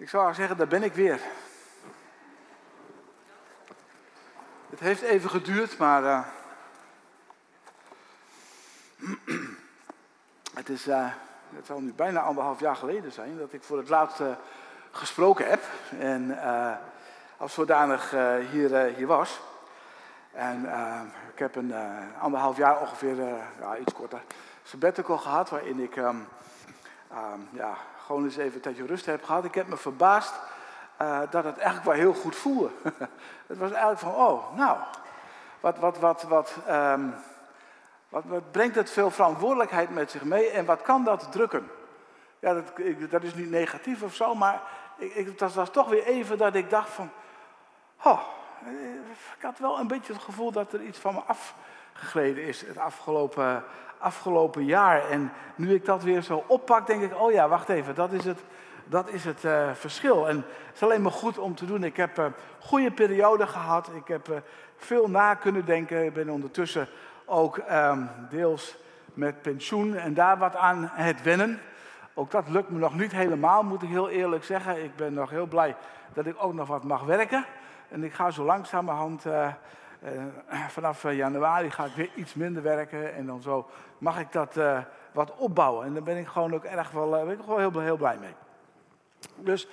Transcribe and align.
Ik 0.00 0.08
zou 0.08 0.34
zeggen, 0.34 0.56
daar 0.56 0.66
ben 0.66 0.82
ik 0.82 0.92
weer. 0.92 1.20
Het 4.70 4.80
heeft 4.80 5.02
even 5.02 5.30
geduurd, 5.30 5.78
maar 5.78 6.02
uh, 6.02 6.20
het, 10.54 10.68
is, 10.68 10.88
uh, 10.88 11.10
het 11.54 11.66
zal 11.66 11.80
nu 11.80 11.92
bijna 11.92 12.20
anderhalf 12.20 12.60
jaar 12.60 12.76
geleden 12.76 13.12
zijn 13.12 13.38
dat 13.38 13.52
ik 13.52 13.62
voor 13.62 13.78
het 13.78 13.88
laatst 13.88 14.20
uh, 14.20 14.26
gesproken 14.90 15.48
heb. 15.48 15.62
En 15.98 16.38
als 17.36 17.54
zodanig 17.54 18.10
hier, 18.50 18.84
hier 18.84 19.06
was. 19.06 19.40
En 20.32 20.64
ik 21.32 21.38
heb 21.38 21.56
een 21.56 21.74
anderhalf 22.20 22.56
jaar 22.56 22.80
ongeveer, 22.80 23.16
ja, 23.60 23.76
iets 23.76 23.92
korter, 23.92 24.22
sabbatical 24.62 25.18
gehad 25.18 25.50
waarin 25.50 25.80
ik 25.80 25.96
um, 25.96 26.26
um, 27.12 27.48
ja, 27.52 27.74
gewoon 28.06 28.24
eens 28.24 28.36
even 28.36 28.54
een 28.54 28.60
tijdje 28.60 28.86
rust 28.86 29.06
heb 29.06 29.24
gehad. 29.24 29.44
Ik 29.44 29.54
heb 29.54 29.66
me 29.68 29.76
verbaasd 29.76 30.34
uh, 31.02 31.20
dat 31.30 31.44
het 31.44 31.56
eigenlijk 31.56 31.84
wel 31.84 31.94
heel 31.94 32.14
goed 32.14 32.36
voelde. 32.36 32.70
het 33.50 33.58
was 33.58 33.70
eigenlijk 33.70 34.00
van, 34.00 34.14
oh, 34.14 34.56
nou, 34.56 34.78
wat, 35.60 35.78
wat, 35.78 35.98
wat, 35.98 36.22
wat, 36.22 36.56
um, 36.68 37.14
wat, 38.08 38.24
wat, 38.24 38.50
brengt 38.50 38.74
het 38.74 38.90
veel 38.90 39.10
verantwoordelijkheid 39.10 39.90
met 39.90 40.10
zich 40.10 40.24
mee 40.24 40.50
en 40.50 40.64
wat 40.64 40.82
kan 40.82 41.04
dat 41.04 41.32
drukken? 41.32 41.70
Ja, 42.38 42.54
dat, 42.54 42.64
ik, 42.74 43.10
dat 43.10 43.22
is 43.22 43.34
niet 43.34 43.50
negatief 43.50 44.02
of 44.02 44.14
zo, 44.14 44.34
maar 44.34 44.62
ik, 44.96 45.14
ik, 45.14 45.38
dat 45.38 45.54
was 45.54 45.70
toch 45.70 45.88
weer 45.88 46.04
even 46.04 46.38
dat 46.38 46.54
ik 46.54 46.70
dacht 46.70 46.90
van, 46.90 47.10
oh, 48.02 48.20
ik 49.36 49.42
had 49.42 49.58
wel 49.58 49.78
een 49.78 49.86
beetje 49.86 50.12
het 50.12 50.22
gevoel 50.22 50.52
dat 50.52 50.72
er 50.72 50.82
iets 50.82 50.98
van 50.98 51.14
me 51.14 51.20
afgegleden 52.00 52.44
is 52.44 52.66
het 52.66 52.78
afgelopen, 52.78 53.62
afgelopen 53.98 54.64
jaar. 54.64 55.08
En 55.08 55.32
nu 55.54 55.74
ik 55.74 55.84
dat 55.84 56.02
weer 56.02 56.22
zo 56.22 56.44
oppak, 56.46 56.86
denk 56.86 57.02
ik, 57.02 57.20
oh 57.20 57.32
ja, 57.32 57.48
wacht 57.48 57.68
even, 57.68 57.94
dat 57.94 58.12
is 58.12 58.24
het, 58.24 58.38
dat 58.84 59.08
is 59.08 59.24
het 59.24 59.44
uh, 59.44 59.70
verschil. 59.72 60.28
En 60.28 60.36
het 60.36 60.74
is 60.74 60.82
alleen 60.82 61.02
maar 61.02 61.12
goed 61.12 61.38
om 61.38 61.54
te 61.54 61.66
doen. 61.66 61.84
Ik 61.84 61.96
heb 61.96 62.16
een 62.16 62.24
uh, 62.24 62.32
goede 62.58 62.90
periode 62.90 63.46
gehad. 63.46 63.90
Ik 63.94 64.08
heb 64.08 64.28
uh, 64.28 64.36
veel 64.76 65.08
na 65.08 65.34
kunnen 65.34 65.64
denken. 65.64 66.04
Ik 66.04 66.12
ben 66.12 66.28
ondertussen 66.28 66.88
ook 67.24 67.60
um, 67.70 68.10
deels 68.30 68.76
met 69.14 69.42
pensioen 69.42 69.96
en 69.96 70.14
daar 70.14 70.38
wat 70.38 70.56
aan 70.56 70.90
het 70.92 71.22
wennen. 71.22 71.60
Ook 72.14 72.30
dat 72.30 72.48
lukt 72.48 72.70
me 72.70 72.78
nog 72.78 72.94
niet 72.94 73.12
helemaal, 73.12 73.62
moet 73.62 73.82
ik 73.82 73.88
heel 73.88 74.08
eerlijk 74.08 74.44
zeggen. 74.44 74.84
Ik 74.84 74.96
ben 74.96 75.14
nog 75.14 75.30
heel 75.30 75.46
blij 75.46 75.76
dat 76.12 76.26
ik 76.26 76.34
ook 76.38 76.54
nog 76.54 76.68
wat 76.68 76.84
mag 76.84 77.02
werken. 77.02 77.44
En 77.88 78.04
ik 78.04 78.12
ga 78.12 78.30
zo 78.30 78.44
langzamerhand 78.44 79.24
vanaf 80.68 81.04
eh, 81.04 81.16
januari 81.16 81.70
ga 81.70 81.84
ik 81.84 81.94
weer 81.94 82.10
iets 82.14 82.34
minder 82.34 82.62
werken 82.62 83.14
en 83.14 83.26
dan 83.26 83.42
zo 83.42 83.68
mag 83.98 84.18
ik 84.20 84.32
dat 84.32 84.56
uh, 84.56 84.78
wat 85.12 85.36
opbouwen. 85.36 85.86
En 85.86 85.92
daar 85.92 86.02
ben 86.02 86.16
ik 86.16 86.26
gewoon 86.26 86.54
ook 86.54 86.64
erg 86.64 86.90
wel, 86.90 87.10
ben 87.10 87.30
ik 87.30 87.40
gewoon 87.44 87.58
heel, 87.58 87.80
heel 87.80 87.96
blij 87.96 88.16
mee. 88.18 88.34
Dus 89.36 89.68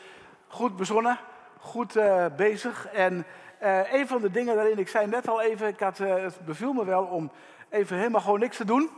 goed 0.48 0.76
bezonnen, 0.76 1.18
goed 1.60 2.00
bezig. 2.36 2.88
En 2.88 3.26
een 3.92 4.08
van 4.08 4.22
de 4.22 4.32
dingen 4.32 4.56
daarin, 4.56 4.80
ik 4.80 4.88
zei 4.88 5.08
net 5.08 5.28
al 5.28 5.42
even, 5.42 5.68
ik 5.68 5.80
had, 5.80 5.98
het 5.98 6.46
beviel 6.46 6.74
me 6.74 6.86
wel 6.86 7.04
om 7.04 7.32
even 7.70 7.98
helemaal 7.98 8.22
gewoon 8.22 8.40
niks 8.40 8.58
te 8.58 8.66
doen. 8.66 8.90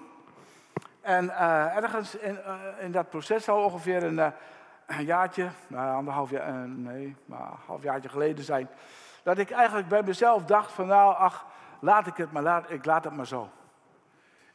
En 1.01 1.37
ergens 1.75 2.15
in, 2.15 2.39
in, 2.79 2.91
dat 2.91 3.09
proces 3.09 3.43
zal 3.43 3.63
ongeveer 3.63 4.03
een, 4.03 4.17
een 4.87 5.05
jaartje, 5.05 5.49
anderhalf 5.75 6.29
jaar, 6.29 6.67
nee, 6.67 7.15
maar 7.25 7.39
een 7.39 7.57
half 7.65 7.83
jaartje 7.83 8.09
geleden 8.09 8.43
zijn 8.43 8.69
dat 9.23 9.37
ik 9.37 9.51
eigenlijk 9.51 9.87
bij 9.87 10.03
mezelf 10.03 10.45
dacht 10.45 10.71
van 10.71 10.87
nou, 10.87 11.15
ach, 11.15 11.45
laat 11.79 12.07
ik 12.07 12.15
het 12.15 12.31
maar, 12.31 12.43
laat, 12.43 12.71
ik 12.71 12.85
laat 12.85 13.03
het 13.03 13.15
maar 13.15 13.27
zo. 13.27 13.49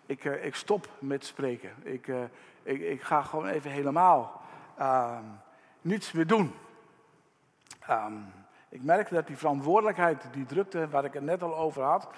Ik, 0.07 0.25
uh, 0.25 0.45
ik 0.45 0.55
stop 0.55 0.89
met 0.99 1.25
spreken. 1.25 1.71
Ik, 1.83 2.07
uh, 2.07 2.23
ik, 2.63 2.81
ik, 2.81 3.03
ga 3.03 3.23
gewoon 3.23 3.47
even 3.47 3.71
helemaal 3.71 4.43
uh, 4.79 5.19
niets 5.81 6.13
meer 6.13 6.27
doen. 6.27 6.55
Um, 7.91 8.33
ik 8.69 8.83
merkte 8.83 9.15
dat 9.15 9.27
die 9.27 9.37
verantwoordelijkheid, 9.37 10.27
die 10.33 10.47
drukte 10.47 10.89
waar 10.89 11.05
ik 11.05 11.13
het 11.13 11.23
net 11.23 11.43
al 11.43 11.57
over 11.57 11.83
had, 11.83 12.09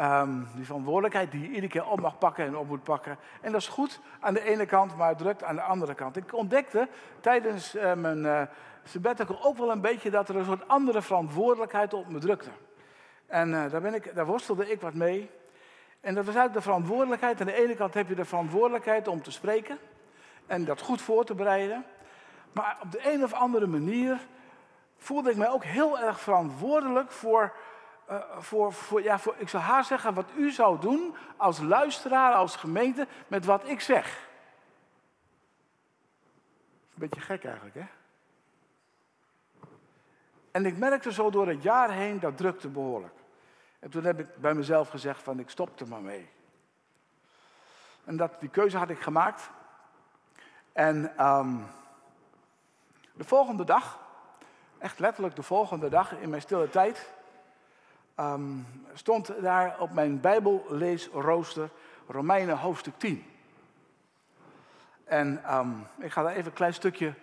um, 0.00 0.48
die 0.54 0.64
verantwoordelijkheid 0.64 1.30
die 1.30 1.48
iedere 1.48 1.68
keer 1.68 1.86
op 1.86 2.00
mag 2.00 2.18
pakken 2.18 2.46
en 2.46 2.56
op 2.56 2.68
moet 2.68 2.82
pakken. 2.82 3.18
En 3.40 3.52
dat 3.52 3.60
is 3.60 3.68
goed 3.68 4.00
aan 4.20 4.34
de 4.34 4.42
ene 4.42 4.66
kant, 4.66 4.96
maar 4.96 5.08
het 5.08 5.18
drukt 5.18 5.42
aan 5.42 5.54
de 5.54 5.62
andere 5.62 5.94
kant. 5.94 6.16
Ik 6.16 6.34
ontdekte 6.34 6.88
tijdens 7.20 7.74
uh, 7.74 7.94
mijn 7.94 8.48
sabbatical 8.84 9.42
ook 9.42 9.56
wel 9.56 9.70
een 9.70 9.80
beetje 9.80 10.10
dat 10.10 10.28
er 10.28 10.36
een 10.36 10.44
soort 10.44 10.68
andere 10.68 11.02
verantwoordelijkheid 11.02 11.94
op 11.94 12.08
me 12.08 12.18
drukte. 12.18 12.50
En 13.26 13.48
uh, 13.48 13.70
daar, 13.70 13.80
ben 13.80 13.94
ik, 13.94 14.14
daar 14.14 14.26
worstelde 14.26 14.70
ik 14.70 14.80
wat 14.80 14.94
mee. 14.94 15.30
En 16.00 16.14
dat 16.14 16.24
was 16.24 16.34
eigenlijk 16.34 16.64
de 16.64 16.70
verantwoordelijkheid. 16.70 17.40
Aan 17.40 17.46
de 17.46 17.62
ene 17.62 17.74
kant 17.74 17.94
heb 17.94 18.08
je 18.08 18.14
de 18.14 18.24
verantwoordelijkheid 18.24 19.08
om 19.08 19.22
te 19.22 19.30
spreken 19.30 19.78
en 20.46 20.64
dat 20.64 20.80
goed 20.80 21.02
voor 21.02 21.24
te 21.24 21.34
bereiden. 21.34 21.84
Maar 22.52 22.78
op 22.82 22.92
de 22.92 23.12
een 23.12 23.24
of 23.24 23.32
andere 23.32 23.66
manier 23.66 24.18
voelde 24.96 25.30
ik 25.30 25.36
mij 25.36 25.50
ook 25.50 25.64
heel 25.64 25.98
erg 26.00 26.20
verantwoordelijk 26.20 27.10
voor, 27.10 27.52
uh, 28.10 28.22
voor, 28.38 28.72
voor, 28.72 29.02
ja, 29.02 29.18
voor, 29.18 29.34
ik 29.38 29.48
zou 29.48 29.62
haar 29.62 29.84
zeggen, 29.84 30.14
wat 30.14 30.30
u 30.36 30.50
zou 30.50 30.80
doen 30.80 31.16
als 31.36 31.60
luisteraar, 31.60 32.34
als 32.34 32.56
gemeente, 32.56 33.06
met 33.26 33.44
wat 33.44 33.68
ik 33.68 33.80
zeg. 33.80 34.28
Een 36.94 37.08
beetje 37.08 37.20
gek 37.20 37.44
eigenlijk, 37.44 37.74
hè? 37.74 37.84
En 40.52 40.66
ik 40.66 40.78
merkte 40.78 41.12
zo 41.12 41.30
door 41.30 41.48
het 41.48 41.62
jaar 41.62 41.92
heen, 41.92 42.20
dat 42.20 42.36
drukte 42.36 42.68
behoorlijk. 42.68 43.14
En 43.78 43.90
toen 43.90 44.04
heb 44.04 44.20
ik 44.20 44.36
bij 44.36 44.54
mezelf 44.54 44.88
gezegd 44.88 45.22
van 45.22 45.38
ik 45.38 45.50
stop 45.50 45.80
er 45.80 45.88
maar 45.88 46.02
mee. 46.02 46.28
En 48.04 48.16
dat, 48.16 48.40
die 48.40 48.48
keuze 48.48 48.78
had 48.78 48.90
ik 48.90 49.00
gemaakt. 49.00 49.50
En 50.72 51.26
um, 51.26 51.66
de 53.12 53.24
volgende 53.24 53.64
dag, 53.64 53.98
echt 54.78 54.98
letterlijk 54.98 55.36
de 55.36 55.42
volgende 55.42 55.88
dag 55.88 56.12
in 56.12 56.30
mijn 56.30 56.42
stille 56.42 56.70
tijd, 56.70 57.12
um, 58.16 58.66
stond 58.92 59.42
daar 59.42 59.80
op 59.80 59.92
mijn 59.92 60.20
Bijbelleesrooster 60.20 61.70
Romeinen 62.06 62.58
hoofdstuk 62.58 62.98
10. 62.98 63.24
En 65.04 65.56
um, 65.56 65.86
ik 65.98 66.12
ga 66.12 66.22
daar 66.22 66.32
even 66.32 66.46
een 66.46 66.52
klein 66.52 66.74
stukje 66.74 67.14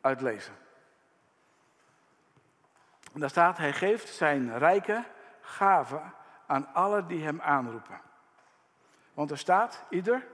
uitlezen. 0.00 0.61
En 3.12 3.20
daar 3.20 3.30
staat, 3.30 3.58
hij 3.58 3.72
geeft 3.72 4.08
zijn 4.08 4.58
rijke 4.58 5.04
gave 5.40 6.00
aan 6.46 6.74
alle 6.74 7.06
die 7.06 7.24
hem 7.24 7.40
aanroepen. 7.40 8.00
Want 9.14 9.30
er 9.30 9.38
staat, 9.38 9.84
ieder 9.90 10.26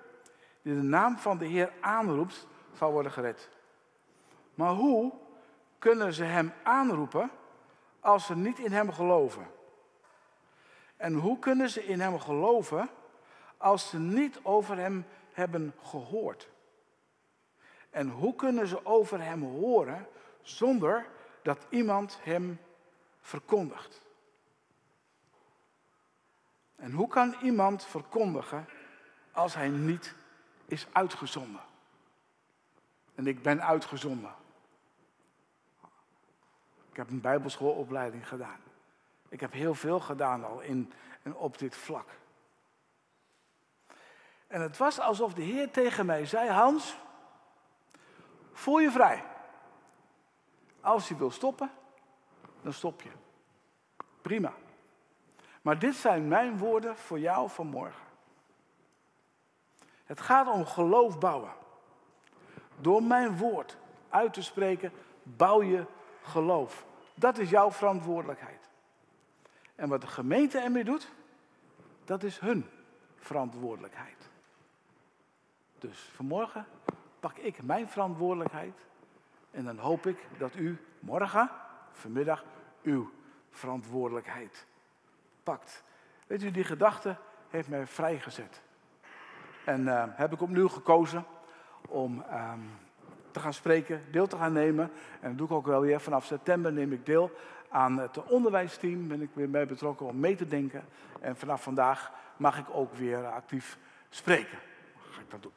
die 0.62 0.74
de 0.74 0.82
naam 0.82 1.18
van 1.18 1.38
de 1.38 1.46
Heer 1.46 1.72
aanroept, 1.80 2.46
zal 2.72 2.92
worden 2.92 3.12
gered. 3.12 3.48
Maar 4.54 4.72
hoe 4.72 5.12
kunnen 5.78 6.12
ze 6.12 6.24
hem 6.24 6.52
aanroepen 6.62 7.30
als 8.00 8.26
ze 8.26 8.36
niet 8.36 8.58
in 8.58 8.72
hem 8.72 8.92
geloven? 8.92 9.50
En 10.96 11.14
hoe 11.14 11.38
kunnen 11.38 11.70
ze 11.70 11.84
in 11.84 12.00
hem 12.00 12.18
geloven 12.18 12.88
als 13.56 13.88
ze 13.88 13.98
niet 13.98 14.40
over 14.42 14.76
hem 14.76 15.06
hebben 15.32 15.74
gehoord? 15.82 16.48
En 17.90 18.08
hoe 18.08 18.34
kunnen 18.34 18.66
ze 18.66 18.86
over 18.86 19.22
hem 19.22 19.42
horen 19.42 20.06
zonder 20.42 21.06
dat 21.42 21.66
iemand 21.68 22.18
hem 22.22 22.58
verkondigt. 23.28 24.00
En 26.76 26.92
hoe 26.92 27.08
kan 27.08 27.36
iemand 27.42 27.84
verkondigen 27.84 28.68
als 29.32 29.54
hij 29.54 29.68
niet 29.68 30.14
is 30.64 30.86
uitgezonden? 30.92 31.60
En 33.14 33.26
ik 33.26 33.42
ben 33.42 33.64
uitgezonden. 33.64 34.34
Ik 36.90 36.96
heb 36.96 37.10
een 37.10 37.20
bijbelschoolopleiding 37.20 38.28
gedaan. 38.28 38.60
Ik 39.28 39.40
heb 39.40 39.52
heel 39.52 39.74
veel 39.74 40.00
gedaan 40.00 40.44
al 40.44 40.60
in, 40.60 40.92
en 41.22 41.34
op 41.34 41.58
dit 41.58 41.76
vlak. 41.76 42.08
En 44.46 44.60
het 44.60 44.76
was 44.76 45.00
alsof 45.00 45.34
de 45.34 45.42
Heer 45.42 45.70
tegen 45.70 46.06
mij 46.06 46.26
zei: 46.26 46.48
Hans, 46.48 46.96
voel 48.52 48.78
je 48.78 48.90
vrij. 48.90 49.24
Als 50.80 51.08
je 51.08 51.16
wil 51.16 51.30
stoppen, 51.30 51.70
dan 52.68 52.76
stop 52.76 53.02
je. 53.02 53.10
Prima. 54.22 54.54
Maar 55.62 55.78
dit 55.78 55.94
zijn 55.94 56.28
mijn 56.28 56.58
woorden 56.58 56.96
voor 56.96 57.18
jou 57.18 57.50
vanmorgen. 57.50 58.06
Het 60.04 60.20
gaat 60.20 60.48
om 60.48 60.64
geloof 60.64 61.18
bouwen. 61.18 61.52
Door 62.80 63.02
mijn 63.02 63.36
woord 63.36 63.76
uit 64.08 64.32
te 64.32 64.42
spreken, 64.42 64.92
bouw 65.22 65.62
je 65.62 65.86
geloof. 66.22 66.84
Dat 67.14 67.38
is 67.38 67.50
jouw 67.50 67.70
verantwoordelijkheid. 67.70 68.68
En 69.74 69.88
wat 69.88 70.00
de 70.00 70.06
gemeente 70.06 70.58
ermee 70.58 70.84
doet, 70.84 71.10
dat 72.04 72.22
is 72.22 72.38
hun 72.38 72.66
verantwoordelijkheid. 73.16 74.28
Dus 75.78 76.10
vanmorgen 76.14 76.66
pak 77.20 77.36
ik 77.36 77.62
mijn 77.62 77.88
verantwoordelijkheid 77.88 78.86
en 79.50 79.64
dan 79.64 79.78
hoop 79.78 80.06
ik 80.06 80.26
dat 80.38 80.54
u 80.54 80.78
morgen, 81.00 81.50
vanmiddag, 81.92 82.44
uw 82.82 83.10
verantwoordelijkheid 83.50 84.66
pakt. 85.42 85.84
Weet 86.26 86.42
u, 86.42 86.50
die 86.50 86.64
gedachte 86.64 87.16
heeft 87.48 87.68
mij 87.68 87.86
vrijgezet. 87.86 88.60
En 89.64 89.80
uh, 89.80 90.04
heb 90.08 90.32
ik 90.32 90.40
opnieuw 90.40 90.68
gekozen 90.68 91.24
om 91.88 92.24
um, 92.32 92.70
te 93.30 93.40
gaan 93.40 93.52
spreken, 93.52 94.04
deel 94.10 94.26
te 94.26 94.36
gaan 94.36 94.52
nemen. 94.52 94.90
En 95.20 95.28
dat 95.28 95.38
doe 95.38 95.46
ik 95.46 95.52
ook 95.52 95.66
wel 95.66 95.80
weer. 95.80 96.00
Vanaf 96.00 96.24
september 96.24 96.72
neem 96.72 96.92
ik 96.92 97.06
deel 97.06 97.30
aan 97.68 97.98
het 97.98 98.24
onderwijsteam. 98.24 99.08
Ben 99.08 99.22
ik 99.22 99.30
weer 99.32 99.50
bij 99.50 99.66
betrokken 99.66 100.06
om 100.06 100.20
mee 100.20 100.36
te 100.36 100.46
denken. 100.46 100.84
En 101.20 101.36
vanaf 101.36 101.62
vandaag 101.62 102.12
mag 102.36 102.58
ik 102.58 102.66
ook 102.70 102.94
weer 102.94 103.26
actief 103.26 103.78
spreken. 104.08 104.58
Ga 105.10 105.20
ik 105.20 105.30
dat 105.30 105.42
doen. 105.42 105.52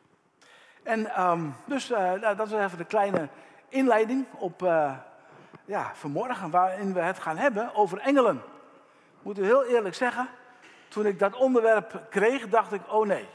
En 0.83 1.21
um, 1.21 1.53
dus 1.65 1.91
uh, 1.91 1.97
nou, 1.97 2.35
dat 2.35 2.47
is 2.47 2.53
even 2.53 2.77
de 2.77 2.85
kleine 2.85 3.29
inleiding 3.69 4.25
op 4.37 4.61
uh, 4.63 4.97
ja, 5.71 5.91
vanmorgen, 5.95 6.49
waarin 6.49 6.93
we 6.93 6.99
het 6.99 7.19
gaan 7.19 7.37
hebben 7.37 7.75
over 7.75 7.97
engelen. 7.97 8.41
Moet 9.21 9.39
u 9.39 9.43
heel 9.43 9.65
eerlijk 9.65 9.95
zeggen, 9.95 10.29
toen 10.87 11.05
ik 11.05 11.19
dat 11.19 11.35
onderwerp 11.35 12.05
kreeg, 12.09 12.49
dacht 12.49 12.71
ik, 12.71 12.81
oh 12.87 13.07
nee. 13.07 13.27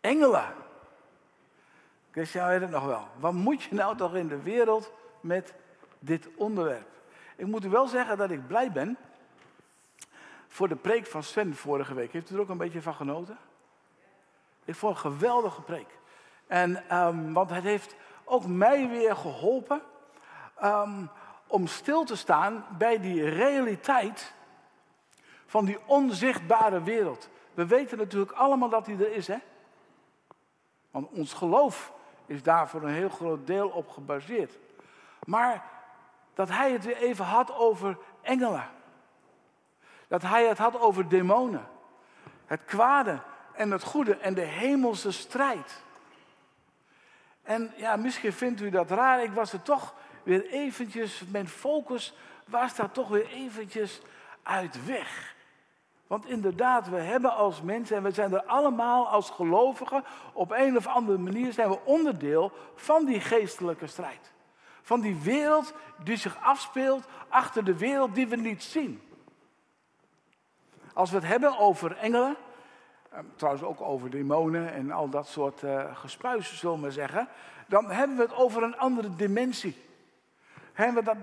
Engelen. 0.00 0.54
Christian 2.10 2.48
weet 2.48 2.60
het 2.60 2.70
nog 2.70 2.84
wel. 2.84 3.08
Wat 3.18 3.32
moet 3.32 3.62
je 3.62 3.74
nou 3.74 3.96
toch 3.96 4.14
in 4.14 4.28
de 4.28 4.42
wereld 4.42 4.92
met 5.20 5.54
dit 5.98 6.28
onderwerp? 6.36 6.88
Ik 7.36 7.46
moet 7.46 7.64
u 7.64 7.68
wel 7.68 7.86
zeggen 7.86 8.16
dat 8.16 8.30
ik 8.30 8.46
blij 8.46 8.72
ben 8.72 8.96
voor 10.48 10.68
de 10.68 10.76
preek 10.76 11.06
van 11.06 11.22
Sven 11.22 11.54
vorige 11.54 11.94
week. 11.94 12.12
Heeft 12.12 12.30
u 12.30 12.34
er 12.34 12.40
ook 12.40 12.48
een 12.48 12.56
beetje 12.56 12.82
van 12.82 12.94
genoten? 12.94 13.38
Ik 14.64 14.74
vond 14.74 14.94
een 14.94 15.00
geweldige 15.00 15.62
preek. 15.62 15.98
En, 16.46 16.96
um, 16.96 17.32
want 17.32 17.50
het 17.50 17.64
heeft 17.64 17.96
ook 18.24 18.46
mij 18.46 18.88
weer 18.88 19.16
geholpen 19.16 19.82
um, 20.64 21.10
om 21.46 21.66
stil 21.66 22.04
te 22.04 22.16
staan 22.16 22.66
bij 22.78 23.00
die 23.00 23.28
realiteit 23.28 24.34
van 25.46 25.64
die 25.64 25.78
onzichtbare 25.86 26.82
wereld. 26.82 27.28
We 27.54 27.66
weten 27.66 27.98
natuurlijk 27.98 28.32
allemaal 28.32 28.68
dat 28.68 28.84
die 28.84 29.04
er 29.04 29.12
is, 29.12 29.26
hè? 29.26 29.38
Want 30.90 31.08
ons 31.10 31.32
geloof 31.32 31.92
is 32.26 32.42
daar 32.42 32.68
voor 32.68 32.82
een 32.82 32.94
heel 32.94 33.08
groot 33.08 33.46
deel 33.46 33.68
op 33.68 33.88
gebaseerd. 33.88 34.58
Maar 35.24 35.64
dat 36.34 36.48
hij 36.48 36.72
het 36.72 36.84
weer 36.84 36.96
even 36.96 37.24
had 37.24 37.54
over 37.54 37.98
engelen. 38.20 38.68
Dat 40.08 40.22
hij 40.22 40.46
het 40.46 40.58
had 40.58 40.80
over 40.80 41.08
demonen. 41.08 41.68
Het 42.46 42.64
kwade 42.64 43.20
en 43.52 43.70
het 43.70 43.82
goede 43.82 44.16
en 44.16 44.34
de 44.34 44.40
hemelse 44.40 45.12
strijd. 45.12 45.82
En 47.42 47.72
ja, 47.76 47.96
misschien 47.96 48.32
vindt 48.32 48.60
u 48.60 48.70
dat 48.70 48.90
raar. 48.90 49.22
Ik 49.22 49.32
was 49.32 49.52
er 49.52 49.62
toch 49.62 49.94
weer 50.24 50.46
eventjes, 50.46 51.22
mijn 51.28 51.48
focus 51.48 52.14
was 52.46 52.74
daar 52.74 52.90
toch 52.90 53.08
weer 53.08 53.26
eventjes 53.26 54.00
uit 54.42 54.86
weg. 54.86 55.34
Want 56.06 56.26
inderdaad, 56.26 56.88
we 56.88 56.96
hebben 56.96 57.34
als 57.34 57.62
mensen, 57.62 57.96
en 57.96 58.02
we 58.02 58.10
zijn 58.10 58.32
er 58.32 58.44
allemaal 58.44 59.08
als 59.08 59.30
gelovigen, 59.30 60.04
op 60.32 60.50
een 60.50 60.76
of 60.76 60.86
andere 60.86 61.18
manier 61.18 61.52
zijn 61.52 61.68
we 61.68 61.78
onderdeel 61.84 62.52
van 62.74 63.04
die 63.04 63.20
geestelijke 63.20 63.86
strijd. 63.86 64.32
Van 64.82 65.00
die 65.00 65.20
wereld 65.22 65.74
die 66.02 66.16
zich 66.16 66.36
afspeelt 66.42 67.04
achter 67.28 67.64
de 67.64 67.76
wereld 67.76 68.14
die 68.14 68.26
we 68.26 68.36
niet 68.36 68.62
zien. 68.62 69.02
Als 70.94 71.10
we 71.10 71.16
het 71.16 71.26
hebben 71.26 71.58
over 71.58 71.96
engelen, 71.96 72.36
eh, 73.10 73.18
trouwens 73.36 73.64
ook 73.64 73.80
over 73.80 74.10
demonen 74.10 74.72
en 74.72 74.90
al 74.90 75.08
dat 75.08 75.26
soort 75.26 75.62
uh, 75.62 75.96
gespuis, 75.96 76.58
zullen 76.58 76.80
we 76.80 76.90
zeggen, 76.90 77.28
dan 77.66 77.90
hebben 77.90 78.16
we 78.16 78.22
het 78.22 78.34
over 78.34 78.62
een 78.62 78.78
andere 78.78 79.16
dimensie. 79.16 79.83
We 80.74 81.02
dat, 81.02 81.16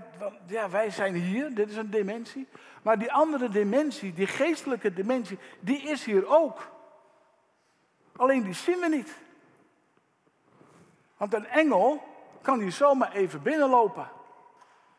ja, 0.45 0.69
wij 0.69 0.89
zijn 0.89 1.13
hier, 1.13 1.55
dit 1.55 1.69
is 1.69 1.75
een 1.75 1.89
dimensie. 1.89 2.47
Maar 2.81 2.99
die 2.99 3.11
andere 3.11 3.49
dimensie, 3.49 4.13
die 4.13 4.27
geestelijke 4.27 4.93
dimensie, 4.93 5.39
die 5.59 5.81
is 5.81 6.05
hier 6.05 6.27
ook. 6.27 6.71
Alleen 8.15 8.43
die 8.43 8.53
zien 8.53 8.79
we 8.79 8.87
niet. 8.87 9.17
Want 11.17 11.33
een 11.33 11.47
engel 11.47 12.03
kan 12.41 12.59
hier 12.59 12.71
zomaar 12.71 13.11
even 13.11 13.41
binnenlopen. 13.41 14.09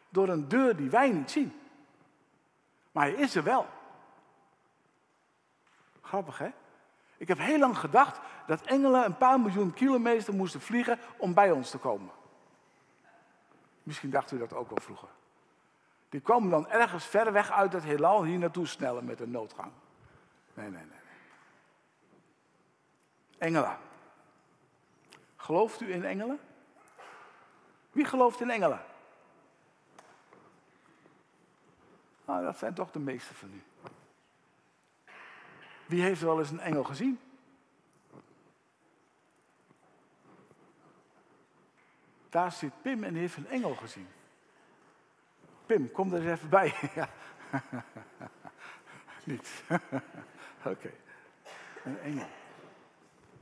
Door 0.09 0.29
een 0.29 0.49
deur 0.49 0.77
die 0.77 0.91
wij 0.91 1.11
niet 1.11 1.31
zien. 1.31 1.61
Maar 2.93 3.07
hij 3.07 3.15
is 3.15 3.35
er 3.35 3.43
wel. 3.43 3.67
Grappig 6.01 6.39
hè? 6.39 6.51
Ik 7.17 7.29
heb 7.29 7.39
heel 7.39 7.59
lang 7.59 7.79
gedacht 7.79 8.21
dat 8.47 8.63
engelen 8.63 9.05
een 9.05 9.17
paar 9.17 9.41
miljoen 9.41 9.73
kilometer 9.73 10.35
moesten 10.35 10.61
vliegen 10.61 10.99
om 11.17 11.35
bij 11.35 11.51
ons 11.51 11.71
te 11.71 11.79
komen. 11.79 12.11
Misschien 13.83 14.11
dacht 14.11 14.33
u 14.33 14.39
dat 14.39 14.53
ook 14.53 14.71
al 14.71 14.81
vroeger. 14.81 15.09
Die 16.09 16.21
komen 16.21 16.51
dan 16.51 16.69
ergens 16.69 17.05
ver 17.05 17.33
weg 17.33 17.51
uit 17.51 17.73
het 17.73 17.85
heelal 17.85 18.25
hier 18.25 18.39
naartoe 18.39 18.67
snellen 18.67 19.05
met 19.05 19.21
een 19.21 19.31
noodgang. 19.31 19.73
Nee, 20.55 20.71
nee, 20.71 20.85
nee. 20.85 20.99
Engelen. 23.39 23.79
Gelooft 25.37 25.81
u 25.81 25.93
in 25.93 26.05
engelen? 26.05 26.41
Wie 27.93 28.05
gelooft 28.05 28.41
in 28.41 28.51
engelen? 28.51 28.85
Nou, 32.25 32.45
dat 32.45 32.59
zijn 32.59 32.75
toch 32.75 32.91
de 32.91 32.99
meeste 32.99 33.35
van 33.35 33.51
u. 33.53 33.63
Wie 35.87 36.03
heeft 36.03 36.21
wel 36.21 36.39
eens 36.39 36.51
een 36.51 36.61
engel 36.61 36.85
gezien? 36.85 37.21
Daar 42.33 42.53
zit 42.53 42.83
Pim 42.83 43.05
en 43.05 43.15
heeft 43.15 43.37
een 43.37 43.49
engel 43.49 43.75
gezien. 43.75 44.09
Pim, 45.67 45.91
kom 45.91 46.13
er 46.13 46.21
eens 46.21 46.31
even 46.31 46.49
bij. 46.49 46.75
ja. 46.95 47.09
Niet. 49.25 49.63
Oké. 50.73 50.91
Een 51.85 52.01
engel. 52.01 52.27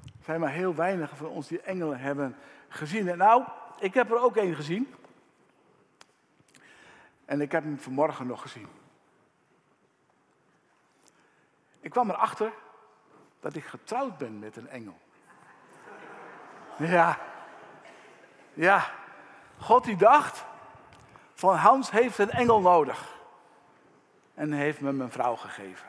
Er 0.04 0.24
zijn 0.24 0.40
maar 0.40 0.50
heel 0.50 0.74
weinig 0.74 1.16
van 1.16 1.26
ons 1.26 1.48
die 1.48 1.60
engelen 1.60 1.98
hebben 1.98 2.36
gezien. 2.68 3.08
En 3.08 3.18
nou, 3.18 3.44
ik 3.78 3.94
heb 3.94 4.10
er 4.10 4.22
ook 4.22 4.36
één 4.36 4.54
gezien. 4.54 4.94
En 7.24 7.40
ik 7.40 7.52
heb 7.52 7.62
hem 7.62 7.78
vanmorgen 7.78 8.26
nog 8.26 8.42
gezien. 8.42 8.68
Ik 11.80 11.90
kwam 11.90 12.10
erachter 12.10 12.52
dat 13.40 13.56
ik 13.56 13.64
getrouwd 13.64 14.18
ben 14.18 14.38
met 14.38 14.56
een 14.56 14.68
engel. 14.68 14.98
Ja. 16.78 17.29
Ja. 18.54 18.90
God 19.58 19.84
die 19.84 19.96
dacht, 19.96 20.44
van 21.34 21.56
Hans 21.56 21.90
heeft 21.90 22.18
een 22.18 22.30
engel 22.30 22.60
nodig. 22.60 23.18
En 24.34 24.52
heeft 24.52 24.80
me 24.80 24.92
mijn 24.92 25.10
vrouw 25.10 25.36
gegeven. 25.36 25.86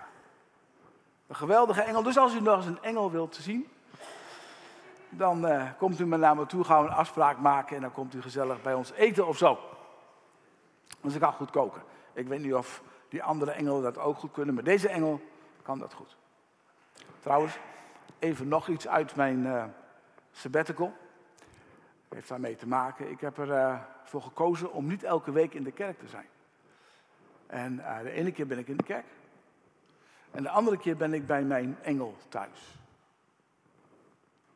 Een 1.27 1.35
geweldige 1.35 1.81
engel. 1.81 2.03
Dus 2.03 2.17
als 2.17 2.33
u 2.33 2.41
nog 2.41 2.57
eens 2.57 2.65
een 2.65 2.83
engel 2.83 3.11
wilt 3.11 3.35
zien, 3.35 3.67
dan 5.09 5.45
uh, 5.45 5.69
komt 5.77 5.99
u 5.99 6.05
maar 6.05 6.19
naar 6.19 6.35
me 6.35 6.45
toe, 6.45 6.63
gaan 6.63 6.83
we 6.83 6.89
een 6.89 6.95
afspraak 6.95 7.37
maken 7.37 7.75
en 7.75 7.81
dan 7.81 7.91
komt 7.91 8.13
u 8.13 8.21
gezellig 8.21 8.61
bij 8.61 8.73
ons 8.73 8.91
eten 8.91 9.27
of 9.27 9.37
zo. 9.37 9.59
Dus 11.01 11.13
ik 11.13 11.19
kan 11.19 11.33
goed 11.33 11.51
koken. 11.51 11.81
Ik 12.13 12.27
weet 12.27 12.39
niet 12.39 12.53
of 12.53 12.81
die 13.09 13.23
andere 13.23 13.51
engelen 13.51 13.81
dat 13.81 13.97
ook 13.97 14.17
goed 14.17 14.31
kunnen, 14.31 14.53
maar 14.53 14.63
deze 14.63 14.89
engel 14.89 15.21
kan 15.61 15.79
dat 15.79 15.93
goed. 15.93 16.15
Trouwens, 17.19 17.57
even 18.19 18.47
nog 18.47 18.67
iets 18.67 18.87
uit 18.87 19.15
mijn 19.15 19.45
uh, 19.45 19.63
sabbatical 20.31 20.93
heeft 22.13 22.27
daarmee 22.27 22.55
te 22.55 22.67
maken. 22.67 23.11
Ik 23.11 23.21
heb 23.21 23.37
ervoor 23.37 23.87
voor 24.03 24.21
gekozen 24.21 24.73
om 24.73 24.87
niet 24.87 25.03
elke 25.03 25.31
week 25.31 25.53
in 25.53 25.63
de 25.63 25.71
kerk 25.71 25.99
te 25.99 26.07
zijn. 26.07 26.27
En 27.47 27.73
uh, 27.73 27.99
de 27.99 28.11
ene 28.11 28.31
keer 28.31 28.47
ben 28.47 28.57
ik 28.57 28.67
in 28.67 28.77
de 28.77 28.83
kerk. 28.83 29.05
En 30.31 30.43
de 30.43 30.49
andere 30.49 30.77
keer 30.77 30.97
ben 30.97 31.13
ik 31.13 31.27
bij 31.27 31.43
mijn 31.43 31.77
engel 31.81 32.15
thuis. 32.29 32.79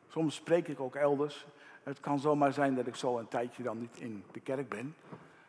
Soms 0.08 0.36
spreek 0.36 0.68
ik 0.68 0.80
ook 0.80 0.96
elders. 0.96 1.46
Het 1.84 2.00
kan 2.00 2.20
zomaar 2.20 2.54
zijn 2.54 2.76
dat 2.76 2.88
ik 2.88 2.96
zo 2.96 3.18
een 3.18 3.28
tijdje 3.28 3.64
dan 3.64 3.80
niet 3.80 3.98
in 3.98 4.24
de 4.32 4.40
kerk 4.40 4.70
ben. 4.70 4.96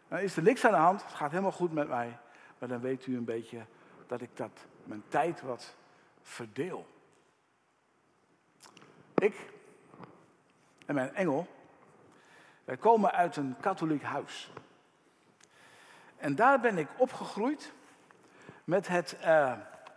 Dan 0.08 0.18
is 0.18 0.36
er 0.36 0.42
niks 0.42 0.64
aan 0.64 0.72
de 0.72 0.76
hand. 0.76 1.02
Het 1.02 1.12
gaat 1.12 1.30
helemaal 1.30 1.52
goed 1.52 1.72
met 1.72 1.88
mij. 1.88 2.18
Maar 2.58 2.68
dan 2.68 2.80
weet 2.80 3.06
u 3.06 3.16
een 3.16 3.24
beetje 3.24 3.64
dat 4.06 4.20
ik 4.20 4.30
dat, 4.34 4.66
mijn 4.84 5.02
tijd 5.08 5.42
wat 5.42 5.76
verdeel. 6.22 6.86
Ik 9.14 9.50
en 10.86 10.94
mijn 10.94 11.14
engel 11.14 11.46
wij 12.66 12.76
komen 12.76 13.12
uit 13.12 13.36
een 13.36 13.56
katholiek 13.60 14.02
huis. 14.02 14.50
En 16.16 16.34
daar 16.34 16.60
ben 16.60 16.78
ik 16.78 16.88
opgegroeid 16.96 17.72
met 18.64 18.88
het 18.88 19.16
uh, 19.22 19.52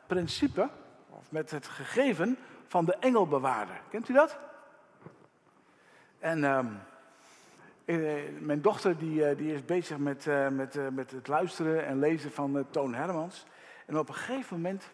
principe, 0.07 0.69
of 1.09 1.31
met 1.31 1.51
het 1.51 1.67
gegeven 1.67 2.37
van 2.67 2.85
de 2.85 2.95
engelbewaarder. 2.95 3.81
Kent 3.89 4.09
u 4.09 4.13
dat? 4.13 4.37
En 6.19 6.37
uh, 7.85 8.19
mijn 8.39 8.61
dochter 8.61 8.97
die, 8.97 9.29
uh, 9.29 9.37
die 9.37 9.53
is 9.53 9.65
bezig 9.65 9.97
met, 9.97 10.25
met, 10.51 10.93
met 10.93 11.11
het 11.11 11.27
luisteren 11.27 11.85
en 11.85 11.99
lezen 11.99 12.31
van 12.31 12.65
Toon 12.69 12.93
Hermans. 12.93 13.45
En 13.85 13.97
op 13.97 14.09
een 14.09 14.15
gegeven 14.15 14.55
moment, 14.55 14.89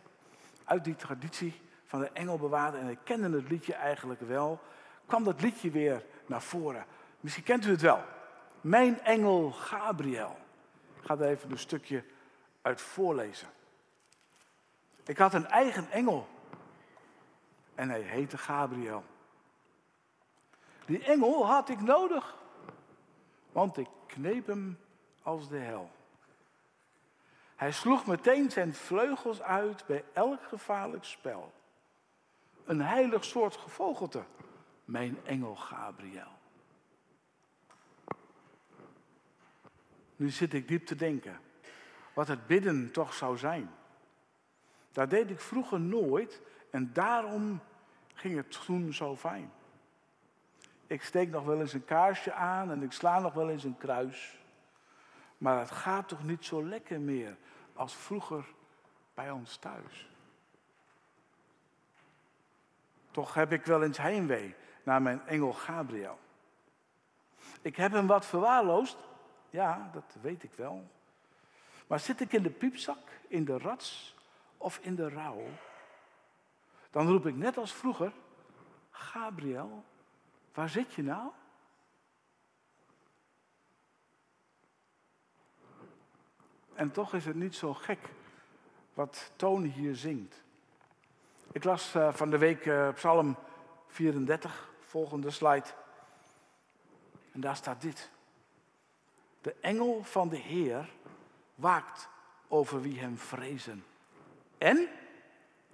uit 0.64 0.84
die 0.84 0.96
traditie 0.96 1.62
van 1.86 2.00
de 2.00 2.10
engelbewaarder, 2.14 2.80
en 2.80 2.90
ik 2.90 3.00
kende 3.04 3.38
het 3.38 3.50
liedje 3.50 3.74
eigenlijk 3.74 4.22
wel, 4.22 4.60
kwam 5.06 5.24
dat 5.24 5.42
liedje 5.42 5.72
weer 5.72 6.04
naar 6.26 6.42
voren. 6.42 6.86
Misschien 7.26 7.44
kent 7.44 7.66
u 7.66 7.70
het 7.70 7.82
wel. 7.82 8.04
Mijn 8.62 9.02
engel 9.02 9.52
Gabriel. 9.52 10.38
Ik 11.00 11.06
ga 11.06 11.14
er 11.14 11.30
even 11.30 11.52
een 11.52 11.60
stukje 11.60 12.04
uit 12.62 12.82
voorlezen. 12.82 13.48
Ik 15.06 15.18
had 15.18 15.34
een 15.34 15.48
eigen 15.48 15.92
engel. 15.92 16.28
En 17.76 17.90
hij 17.90 18.02
heette 18.02 18.38
Gabriel. 18.38 19.04
Die 20.86 21.04
engel 21.04 21.46
had 21.46 21.70
ik 21.70 21.82
nodig 21.82 22.36
want 23.52 23.78
ik 23.78 23.90
kneep 24.08 24.48
hem 24.48 24.80
als 25.22 25.50
de 25.50 25.58
hel. 25.58 25.92
Hij 27.56 27.72
sloeg 27.72 28.06
meteen 28.06 28.52
zijn 28.52 28.74
vleugels 28.74 29.42
uit 29.42 29.86
bij 29.86 30.04
elk 30.14 30.44
gevaarlijk 30.44 31.04
spel. 31.04 31.54
Een 32.66 32.82
heilig 32.82 33.24
soort 33.24 33.56
gevogelte, 33.56 34.24
mijn 34.84 35.18
engel 35.26 35.56
Gabriel. 35.56 36.34
Nu 40.16 40.30
zit 40.30 40.54
ik 40.54 40.68
diep 40.68 40.86
te 40.86 40.96
denken 40.96 41.40
wat 42.14 42.28
het 42.28 42.48
bidden 42.48 42.92
toch 42.92 43.14
zou 43.14 43.38
zijn. 43.38 43.72
Dat 44.92 45.10
deed 45.10 45.30
ik 45.30 45.40
vroeger 45.40 45.80
nooit 45.80 46.42
en 46.70 46.94
daarom 46.94 47.60
ging 48.14 48.36
het 48.36 48.66
toen 48.66 48.94
zo 48.94 49.16
fijn. 49.16 49.52
Ik 50.88 51.04
steek 51.04 51.30
nog 51.30 51.46
wel 51.46 51.60
eens 51.60 51.74
een 51.74 51.86
kaarsje 51.86 52.34
aan 52.34 52.72
en 52.72 52.84
ik 52.84 52.92
sla 52.92 53.20
nog 53.20 53.34
wel 53.34 53.50
eens 53.50 53.64
een 53.64 53.78
kruis. 53.78 54.40
Maar 55.38 55.60
het 55.60 55.72
gaat 55.72 56.08
toch 56.08 56.24
niet 56.24 56.46
zo 56.46 56.64
lekker 56.64 57.00
meer 57.00 57.38
als 57.74 57.96
vroeger 57.96 58.46
bij 59.14 59.32
ons 59.32 59.58
thuis. 59.58 60.10
Toch 63.12 63.34
heb 63.34 63.52
ik 63.52 63.66
wel 63.66 63.84
eens 63.84 63.98
heimwee 63.98 64.56
naar 64.84 65.02
mijn 65.02 65.28
engel 65.28 65.54
Gabriel. 65.54 66.20
Ik 67.62 67.76
heb 67.76 67.92
hem 67.92 68.08
wat 68.08 68.26
verwaarloosd, 68.26 68.98
ja, 69.50 69.90
dat 69.94 70.18
weet 70.22 70.44
ik 70.44 70.54
wel. 70.54 70.90
Maar 71.88 72.00
zit 72.00 72.22
ik 72.22 72.34
in 72.34 72.44
de 72.44 72.50
piepzak, 72.50 73.10
in 73.28 73.46
de 73.46 73.58
rats 73.58 74.16
of 74.58 74.78
in 74.78 74.96
de 74.96 75.10
rouw, 75.10 75.44
dan 76.92 77.08
roep 77.08 77.26
ik 77.28 77.36
net 77.36 77.58
als 77.58 77.74
vroeger, 77.74 78.12
Gabriel, 78.92 79.84
waar 80.54 80.70
zit 80.70 80.94
je 80.94 81.04
nou? 81.04 81.32
En 86.74 86.92
toch 86.92 87.14
is 87.14 87.26
het 87.26 87.36
niet 87.36 87.56
zo 87.56 87.74
gek 87.74 88.10
wat 88.94 89.32
Toon 89.36 89.64
hier 89.64 89.96
zingt. 89.96 90.44
Ik 91.52 91.64
las 91.64 91.96
uh, 91.96 92.14
van 92.14 92.30
de 92.30 92.38
week 92.38 92.66
uh, 92.66 92.94
Psalm 92.94 93.36
34, 93.88 94.70
volgende 94.80 95.32
slide. 95.32 95.68
En 97.32 97.42
daar 97.42 97.56
staat 97.56 97.82
dit. 97.82 98.12
De 99.46 99.56
engel 99.62 100.04
van 100.04 100.30
de 100.30 100.38
Heer 100.38 100.90
waakt 101.56 102.10
over 102.48 102.82
wie 102.82 103.00
hem 103.00 103.18
vrezen. 103.18 103.86
En 104.58 104.88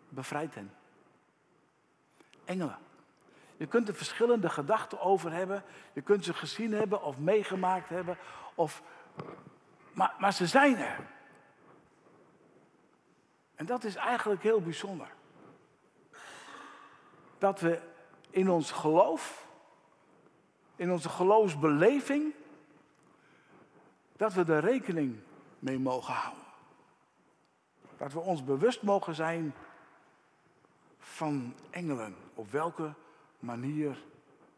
bevrijdt 0.10 0.56
hen. 0.56 0.74
Engelen. 2.46 2.78
Je 3.58 3.68
kunt 3.68 3.88
er 3.88 3.96
verschillende 3.96 4.50
gedachten 4.50 5.00
over 5.00 5.32
hebben. 5.32 5.64
Je 5.94 6.02
kunt 6.02 6.26
ze 6.26 6.34
gezien 6.34 6.74
hebben 6.74 7.04
of 7.04 7.18
meegemaakt 7.18 7.90
hebben. 7.90 8.18
Of, 8.56 8.84
maar, 9.92 10.16
maar 10.20 10.34
ze 10.34 10.48
zijn 10.48 10.78
er. 10.78 11.08
En 13.56 13.66
dat 13.66 13.84
is 13.84 13.96
eigenlijk 13.96 14.44
heel 14.44 14.62
bijzonder. 14.62 15.12
Dat 17.38 17.60
we 17.60 17.82
in 18.30 18.50
ons 18.50 18.72
geloof, 18.72 19.48
in 20.76 20.92
onze 20.92 21.10
geloofsbeleving, 21.10 22.34
dat 24.22 24.34
we 24.34 24.54
er 24.54 24.60
rekening 24.60 25.20
mee 25.60 25.80
mogen 25.80 26.14
houden. 26.14 26.44
Dat 27.98 28.14
we 28.14 28.20
ons 28.20 28.44
bewust 28.44 28.82
mogen 28.82 29.16
zijn 29.16 29.54
van 31.00 31.56
engelen, 31.70 32.16
op 32.34 32.52
welke 32.52 32.94
manier 33.40 33.98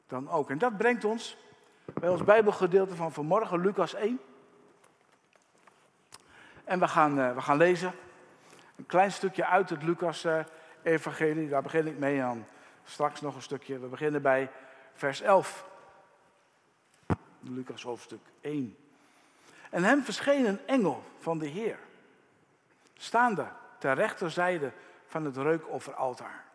dan 0.08 0.30
ook. 0.30 0.50
En 0.50 0.58
dat 0.58 0.78
brengt 0.78 1.06
ons 1.06 1.38
bij 1.86 2.10
ons 2.10 2.24
Bijbelgedeelte 2.24 2.96
van 2.96 3.12
vanmorgen, 3.12 3.60
Lucas 3.60 3.94
1. 3.94 4.20
En 6.64 6.80
we 6.80 6.88
gaan, 6.88 7.20
uh, 7.20 7.34
we 7.34 7.42
gaan 7.42 7.58
lezen 7.58 7.94
een 8.76 8.86
klein 8.86 9.12
stukje 9.12 9.46
uit 9.46 9.70
het 9.70 9.84
Lucas-evangelie. 9.84 11.50
Daar 11.50 11.62
begin 11.62 11.88
ik 11.88 11.98
mee 11.98 12.24
aan. 12.24 12.48
Straks 12.84 13.22
nog 13.22 13.36
een 13.36 13.42
stukje. 13.42 13.80
We 13.80 13.88
beginnen 13.88 14.22
bij 14.22 14.52
vers 14.94 15.22
11. 15.22 15.66
Lucas 17.40 17.84
hoofdstuk 17.84 18.22
1. 18.42 18.78
En 19.74 19.84
hem 19.84 20.04
verscheen 20.04 20.46
een 20.46 20.68
engel 20.68 21.04
van 21.20 21.38
de 21.38 21.48
Heer, 21.48 21.80
staande 22.94 23.48
ter 23.80 23.96
rechterzijde 23.96 24.72
van 25.06 25.26
het 25.26 25.38
reukofferaltaar. 25.38 26.46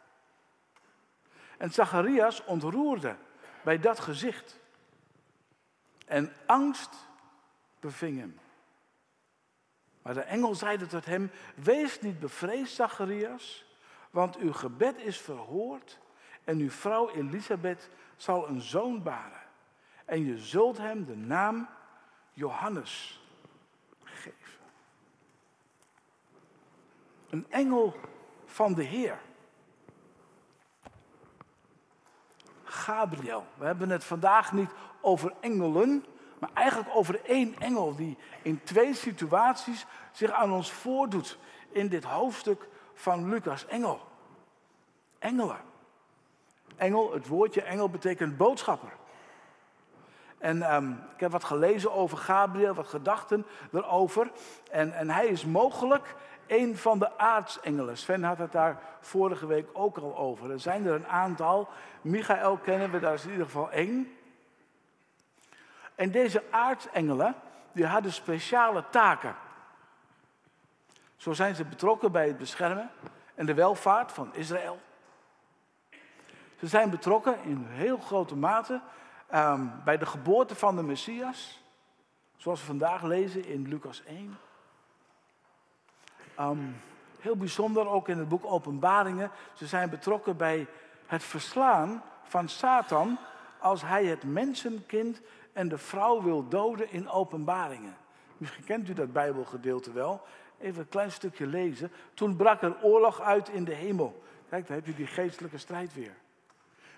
En 1.56 1.70
Zacharias 1.72 2.44
ontroerde 2.44 3.16
bij 3.62 3.78
dat 3.78 4.00
gezicht. 4.00 4.58
En 6.06 6.32
angst 6.46 6.94
beving 7.80 8.18
hem. 8.18 8.38
Maar 10.02 10.14
de 10.14 10.20
engel 10.20 10.54
zeide 10.54 10.86
tot 10.86 11.04
hem: 11.04 11.30
Wees 11.54 12.00
niet 12.00 12.20
bevreesd, 12.20 12.74
Zacharias, 12.74 13.64
want 14.10 14.36
uw 14.36 14.52
gebed 14.52 14.98
is 14.98 15.20
verhoord 15.20 15.98
en 16.44 16.58
uw 16.58 16.70
vrouw 16.70 17.10
Elisabeth 17.10 17.88
zal 18.16 18.48
een 18.48 18.60
zoon 18.60 19.02
baren. 19.02 19.46
En 20.04 20.24
je 20.24 20.38
zult 20.38 20.78
hem 20.78 21.04
de 21.04 21.16
naam 21.16 21.68
Johannes 22.38 23.20
geven. 24.04 24.60
Een 27.30 27.46
engel 27.48 27.94
van 28.44 28.74
de 28.74 28.82
Heer. 28.82 29.18
Gabriel. 32.64 33.46
We 33.54 33.64
hebben 33.64 33.90
het 33.90 34.04
vandaag 34.04 34.52
niet 34.52 34.70
over 35.00 35.32
engelen, 35.40 36.04
maar 36.40 36.50
eigenlijk 36.54 36.96
over 36.96 37.24
één 37.24 37.58
engel 37.58 37.96
die 37.96 38.16
in 38.42 38.62
twee 38.62 38.94
situaties 38.94 39.86
zich 40.12 40.30
aan 40.30 40.52
ons 40.52 40.72
voordoet 40.72 41.38
in 41.70 41.88
dit 41.88 42.04
hoofdstuk 42.04 42.68
van 42.94 43.28
Lucas. 43.28 43.66
Engel. 43.66 44.00
Engelen. 45.18 45.60
Engel, 46.76 47.12
het 47.12 47.26
woordje 47.26 47.62
engel 47.62 47.90
betekent 47.90 48.36
boodschapper. 48.36 48.97
En 50.38 50.62
ehm, 50.62 50.90
ik 50.90 51.20
heb 51.20 51.30
wat 51.30 51.44
gelezen 51.44 51.92
over 51.92 52.18
Gabriel, 52.18 52.74
wat 52.74 52.88
gedachten 52.88 53.46
erover. 53.72 54.30
En, 54.70 54.92
en 54.92 55.10
hij 55.10 55.26
is 55.26 55.44
mogelijk 55.44 56.14
een 56.46 56.76
van 56.76 56.98
de 56.98 57.18
aartsengelen. 57.18 57.98
Sven 57.98 58.22
had 58.22 58.38
het 58.38 58.52
daar 58.52 58.82
vorige 59.00 59.46
week 59.46 59.68
ook 59.72 59.98
al 59.98 60.16
over. 60.16 60.50
Er 60.50 60.60
zijn 60.60 60.86
er 60.86 60.94
een 60.94 61.06
aantal. 61.06 61.68
Michael 62.00 62.56
kennen 62.56 62.90
we, 62.90 62.98
daar 63.00 63.14
is 63.14 63.24
in 63.24 63.30
ieder 63.30 63.46
geval 63.46 63.70
één. 63.70 64.16
En 65.94 66.10
deze 66.10 66.42
aartsengelen, 66.50 67.34
die 67.72 67.86
hadden 67.86 68.12
speciale 68.12 68.84
taken. 68.90 69.34
Zo 71.16 71.32
zijn 71.32 71.54
ze 71.54 71.64
betrokken 71.64 72.12
bij 72.12 72.26
het 72.26 72.38
beschermen 72.38 72.90
en 73.34 73.46
de 73.46 73.54
welvaart 73.54 74.12
van 74.12 74.34
Israël. 74.34 74.80
Ze 76.58 76.66
zijn 76.66 76.90
betrokken 76.90 77.36
in 77.42 77.66
heel 77.68 77.98
grote 77.98 78.36
mate 78.36 78.80
Ehm, 79.28 79.66
bij 79.84 79.98
de 79.98 80.06
geboorte 80.06 80.54
van 80.54 80.76
de 80.76 80.82
Messias, 80.82 81.62
zoals 82.36 82.60
we 82.60 82.66
vandaag 82.66 83.02
lezen 83.02 83.44
in 83.44 83.68
Lucas 83.68 84.02
1. 84.06 84.38
Ehm, 86.36 86.58
heel 87.20 87.36
bijzonder 87.36 87.88
ook 87.88 88.08
in 88.08 88.18
het 88.18 88.28
boek 88.28 88.44
Openbaringen. 88.44 89.30
Ze 89.54 89.66
zijn 89.66 89.90
betrokken 89.90 90.36
bij 90.36 90.66
het 91.06 91.22
verslaan 91.22 92.02
van 92.22 92.48
Satan 92.48 93.18
als 93.58 93.82
hij 93.82 94.04
het 94.04 94.24
mensenkind 94.24 95.20
en 95.52 95.68
de 95.68 95.78
vrouw 95.78 96.22
wil 96.22 96.48
doden 96.48 96.90
in 96.90 97.08
Openbaringen. 97.08 97.96
Misschien 98.36 98.64
kent 98.64 98.88
u 98.88 98.92
dat 98.92 99.12
Bijbelgedeelte 99.12 99.92
wel. 99.92 100.22
Even 100.58 100.80
een 100.80 100.88
klein 100.88 101.12
stukje 101.12 101.46
lezen. 101.46 101.92
Toen 102.14 102.36
brak 102.36 102.62
er 102.62 102.82
oorlog 102.82 103.20
uit 103.20 103.48
in 103.48 103.64
de 103.64 103.74
hemel. 103.74 104.22
Kijk, 104.48 104.66
daar 104.66 104.76
heb 104.76 104.86
je 104.86 104.94
die 104.94 105.06
geestelijke 105.06 105.58
strijd 105.58 105.94
weer. 105.94 106.14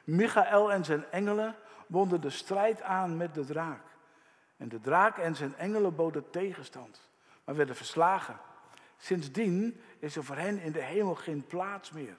Michael 0.05 0.73
en 0.73 0.85
zijn 0.85 1.05
engelen 1.11 1.55
bonden 1.91 2.21
de 2.21 2.31
strijd 2.31 2.83
aan 2.83 3.17
met 3.17 3.35
de 3.35 3.45
draak. 3.45 3.83
En 4.57 4.69
de 4.69 4.81
draak 4.81 5.19
en 5.19 5.37
zijn 5.37 5.57
engelen 5.57 5.95
boden 5.95 6.31
tegenstand, 6.31 7.01
maar 7.45 7.55
werden 7.55 7.77
verslagen. 7.77 8.39
Sindsdien 8.97 9.81
is 9.99 10.17
er 10.17 10.25
voor 10.25 10.37
hen 10.37 10.61
in 10.61 10.73
de 10.73 10.83
hemel 10.83 11.15
geen 11.15 11.47
plaats 11.47 11.91
meer. 11.91 12.17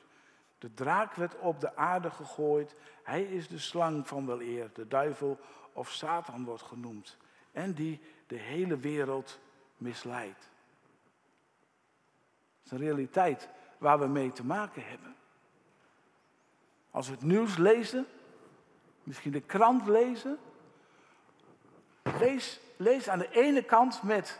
De 0.57 0.73
draak 0.73 1.13
werd 1.13 1.37
op 1.39 1.59
de 1.59 1.75
aarde 1.75 2.11
gegooid. 2.11 2.75
Hij 3.03 3.23
is 3.23 3.47
de 3.47 3.59
slang 3.59 4.07
van 4.07 4.25
wel 4.25 4.41
eer, 4.41 4.69
de 4.73 4.87
duivel 4.87 5.39
of 5.73 5.89
Satan 5.89 6.45
wordt 6.45 6.63
genoemd. 6.63 7.17
En 7.51 7.73
die 7.73 8.01
de 8.27 8.37
hele 8.37 8.77
wereld 8.77 9.39
misleidt. 9.77 10.49
Dat 12.63 12.65
is 12.65 12.71
een 12.71 12.77
realiteit 12.77 13.49
waar 13.77 13.99
we 13.99 14.07
mee 14.07 14.31
te 14.31 14.45
maken 14.45 14.83
hebben. 14.85 15.15
Als 16.91 17.07
we 17.07 17.13
het 17.13 17.23
nieuws 17.23 17.57
lezen, 17.57 18.05
misschien 19.03 19.31
de 19.31 19.41
krant 19.41 19.88
lezen. 19.88 20.38
Lees, 22.20 22.60
lees 22.77 23.10
aan 23.10 23.20
de 23.20 23.31
ene 23.31 23.63
kant 23.63 24.03
met 24.03 24.39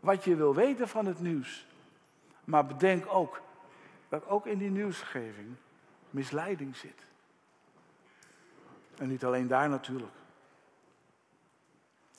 wat 0.00 0.24
je 0.24 0.36
wil 0.36 0.54
weten 0.54 0.88
van 0.88 1.06
het 1.06 1.20
nieuws. 1.20 1.66
Maar 2.44 2.66
bedenk 2.66 3.04
ook 3.08 3.40
dat 4.08 4.26
ook 4.26 4.46
in 4.46 4.58
die 4.58 4.70
nieuwsgeving 4.70 5.56
misleiding 6.10 6.76
zit. 6.76 7.06
En 8.96 9.08
niet 9.08 9.24
alleen 9.24 9.46
daar 9.46 9.68
natuurlijk. 9.68 10.12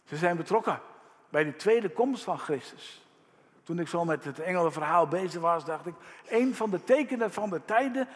Ze 0.06 0.18
zijn 0.18 0.38
betrokken 0.38 0.82
bij 1.30 1.44
de 1.44 1.56
tweede 1.56 1.90
komst 1.90 2.24
van 2.24 2.40
Christus. 2.40 3.04
Toen 3.64 3.80
ik 3.80 3.88
zo 3.88 4.06
met 4.06 4.24
het 4.24 4.40
engelenverhaal 4.40 5.08
bezig 5.08 5.42
was, 5.42 5.66
dacht 5.66 5.86
ik, 5.86 5.94
een 6.28 6.56
van 6.56 6.70
de 6.70 6.84
tekenen 6.84 7.32
van 7.34 7.50
de 7.50 7.66
tijden 7.66 8.08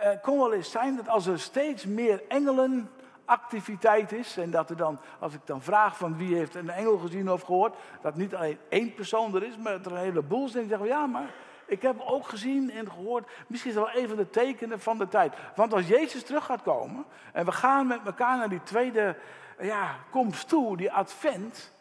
eh, 0.00 0.22
kon 0.22 0.38
wel 0.38 0.52
eens 0.52 0.70
zijn 0.70 0.96
dat 0.96 1.08
als 1.08 1.26
er 1.26 1.40
steeds 1.40 1.84
meer 1.84 2.22
engelenactiviteit 2.28 4.12
is, 4.12 4.36
en 4.36 4.50
dat 4.50 4.70
er 4.70 4.76
dan, 4.76 5.00
als 5.18 5.34
ik 5.34 5.40
dan 5.44 5.62
vraag 5.62 5.96
van 5.96 6.16
wie 6.16 6.36
heeft 6.36 6.54
een 6.54 6.70
engel 6.70 6.98
gezien 6.98 7.30
of 7.30 7.42
gehoord, 7.42 7.76
dat 8.02 8.16
niet 8.16 8.34
alleen 8.34 8.58
één 8.68 8.94
persoon 8.94 9.34
er 9.34 9.42
is, 9.42 9.56
maar 9.56 9.72
dat 9.72 9.86
er 9.86 9.92
een 9.92 10.04
heleboel 10.04 10.48
zijn 10.48 10.62
die 10.62 10.70
zeggen, 10.70 10.88
ja, 10.88 11.06
maar 11.06 11.30
ik 11.66 11.82
heb 11.82 12.00
ook 12.00 12.28
gezien 12.28 12.70
en 12.70 12.90
gehoord, 12.90 13.28
misschien 13.46 13.70
is 13.70 13.76
dat 13.76 13.92
wel 13.92 14.02
een 14.02 14.08
van 14.08 14.16
de 14.16 14.30
tekenen 14.30 14.80
van 14.80 14.98
de 14.98 15.08
tijd. 15.08 15.34
Want 15.54 15.72
als 15.72 15.86
Jezus 15.86 16.22
terug 16.22 16.44
gaat 16.44 16.62
komen 16.62 17.04
en 17.32 17.44
we 17.44 17.52
gaan 17.52 17.86
met 17.86 18.00
elkaar 18.04 18.36
naar 18.36 18.48
die 18.48 18.62
tweede 18.62 19.16
ja, 19.58 19.96
komst 20.10 20.48
toe, 20.48 20.76
die 20.76 20.92
advent, 20.92 21.72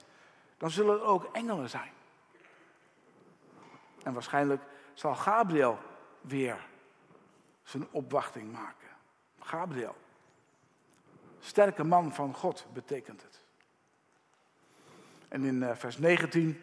dan 0.57 0.69
zullen 0.69 0.95
er 0.95 1.03
ook 1.03 1.29
engelen 1.31 1.69
zijn. 1.69 1.91
En 4.03 4.13
waarschijnlijk 4.13 4.61
zal 4.93 5.15
Gabriel 5.15 5.77
weer 6.21 6.71
zijn 7.63 7.87
opwachting 7.91 8.51
maken. 8.51 8.87
Gabriel. 9.39 9.95
Sterke 11.39 11.83
man 11.83 12.13
van 12.13 12.33
God 12.33 12.65
betekent 12.73 13.21
het. 13.21 13.41
En 15.27 15.43
in 15.43 15.63
eh, 15.63 15.75
vers 15.75 15.97
19 15.97 16.61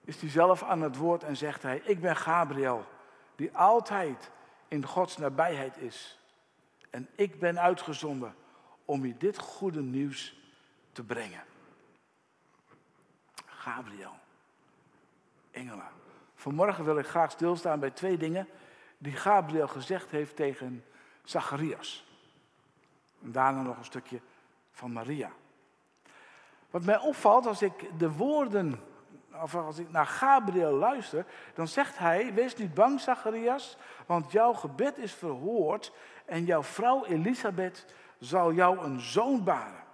is 0.00 0.20
hij 0.20 0.30
zelf 0.30 0.62
aan 0.62 0.80
het 0.80 0.96
woord 0.96 1.22
en 1.22 1.36
zegt 1.36 1.62
hij: 1.62 1.78
Ik 1.84 2.00
ben 2.00 2.16
Gabriel, 2.16 2.86
die 3.36 3.56
altijd 3.56 4.30
in 4.68 4.86
Gods 4.86 5.16
nabijheid 5.16 5.76
is. 5.76 6.18
En 6.90 7.08
ik 7.14 7.38
ben 7.38 7.60
uitgezonden 7.60 8.34
om 8.84 9.06
je 9.06 9.16
dit 9.16 9.38
goede 9.38 9.82
nieuws 9.82 10.40
te 10.92 11.04
brengen. 11.04 11.44
Gabriel, 13.46 14.14
engelen. 15.50 15.88
Vanmorgen 16.34 16.84
wil 16.84 16.98
ik 16.98 17.06
graag 17.06 17.30
stilstaan 17.30 17.80
bij 17.80 17.90
twee 17.90 18.16
dingen 18.16 18.48
die 19.02 19.12
Gabriel 19.12 19.68
gezegd 19.68 20.10
heeft 20.10 20.36
tegen 20.36 20.84
Zacharias. 21.24 22.06
En 23.22 23.32
daarna 23.32 23.62
nog 23.62 23.76
een 23.76 23.84
stukje 23.84 24.20
van 24.70 24.92
Maria. 24.92 25.30
Wat 26.70 26.84
mij 26.84 26.98
opvalt 26.98 27.46
als 27.46 27.62
ik 27.62 27.98
de 27.98 28.10
woorden, 28.10 28.80
of 29.42 29.54
als 29.54 29.78
ik 29.78 29.90
naar 29.90 30.06
Gabriel 30.06 30.72
luister, 30.72 31.26
dan 31.54 31.68
zegt 31.68 31.98
hij: 31.98 32.34
Wees 32.34 32.56
niet 32.56 32.74
bang, 32.74 33.00
Zacharias, 33.00 33.76
want 34.06 34.32
jouw 34.32 34.52
gebed 34.52 34.98
is 34.98 35.12
verhoord 35.14 35.92
en 36.24 36.44
jouw 36.44 36.62
vrouw 36.62 37.04
Elisabeth 37.04 37.86
zal 38.18 38.52
jou 38.52 38.78
een 38.78 39.00
zoon 39.00 39.44
baren. 39.44 39.84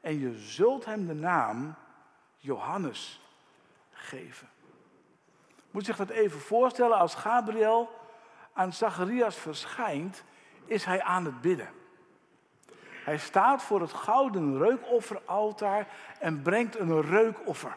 En 0.00 0.18
je 0.18 0.38
zult 0.38 0.84
hem 0.84 1.06
de 1.06 1.14
naam 1.14 1.74
Johannes 2.36 3.20
geven. 3.90 4.48
Moet 5.70 5.84
zich 5.84 5.96
dat 5.96 6.08
even 6.10 6.40
voorstellen, 6.40 6.98
als 6.98 7.14
Gabriel 7.14 7.96
aan 8.58 8.72
Zacharias 8.72 9.36
verschijnt, 9.36 10.24
is 10.64 10.84
hij 10.84 11.02
aan 11.02 11.24
het 11.24 11.40
bidden. 11.40 11.68
Hij 13.04 13.18
staat 13.18 13.62
voor 13.62 13.80
het 13.80 13.92
gouden 13.92 14.58
reukofferaltaar 14.58 15.88
en 16.18 16.42
brengt 16.42 16.78
een 16.78 17.02
reukoffer. 17.02 17.76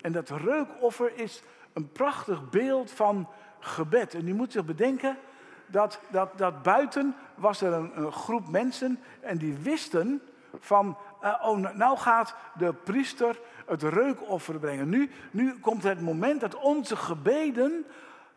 En 0.00 0.12
dat 0.12 0.30
reukoffer 0.30 1.18
is 1.18 1.42
een 1.72 1.92
prachtig 1.92 2.50
beeld 2.50 2.90
van 2.90 3.28
gebed. 3.60 4.14
En 4.14 4.28
u 4.28 4.34
moet 4.34 4.52
zich 4.52 4.64
bedenken 4.64 5.18
dat, 5.66 6.00
dat, 6.10 6.38
dat 6.38 6.62
buiten 6.62 7.16
was 7.34 7.60
er 7.60 7.72
een, 7.72 7.98
een 7.98 8.12
groep 8.12 8.48
mensen 8.48 9.00
en 9.20 9.38
die 9.38 9.54
wisten 9.54 10.22
van, 10.60 10.98
uh, 11.24 11.42
oh, 11.42 11.58
nou 11.74 11.98
gaat 11.98 12.34
de 12.54 12.72
priester 12.72 13.40
het 13.66 13.82
reukoffer 13.82 14.58
brengen. 14.58 14.88
Nu, 14.88 15.10
nu 15.30 15.58
komt 15.58 15.82
het 15.82 16.00
moment 16.00 16.40
dat 16.40 16.54
onze 16.54 16.96
gebeden 16.96 17.86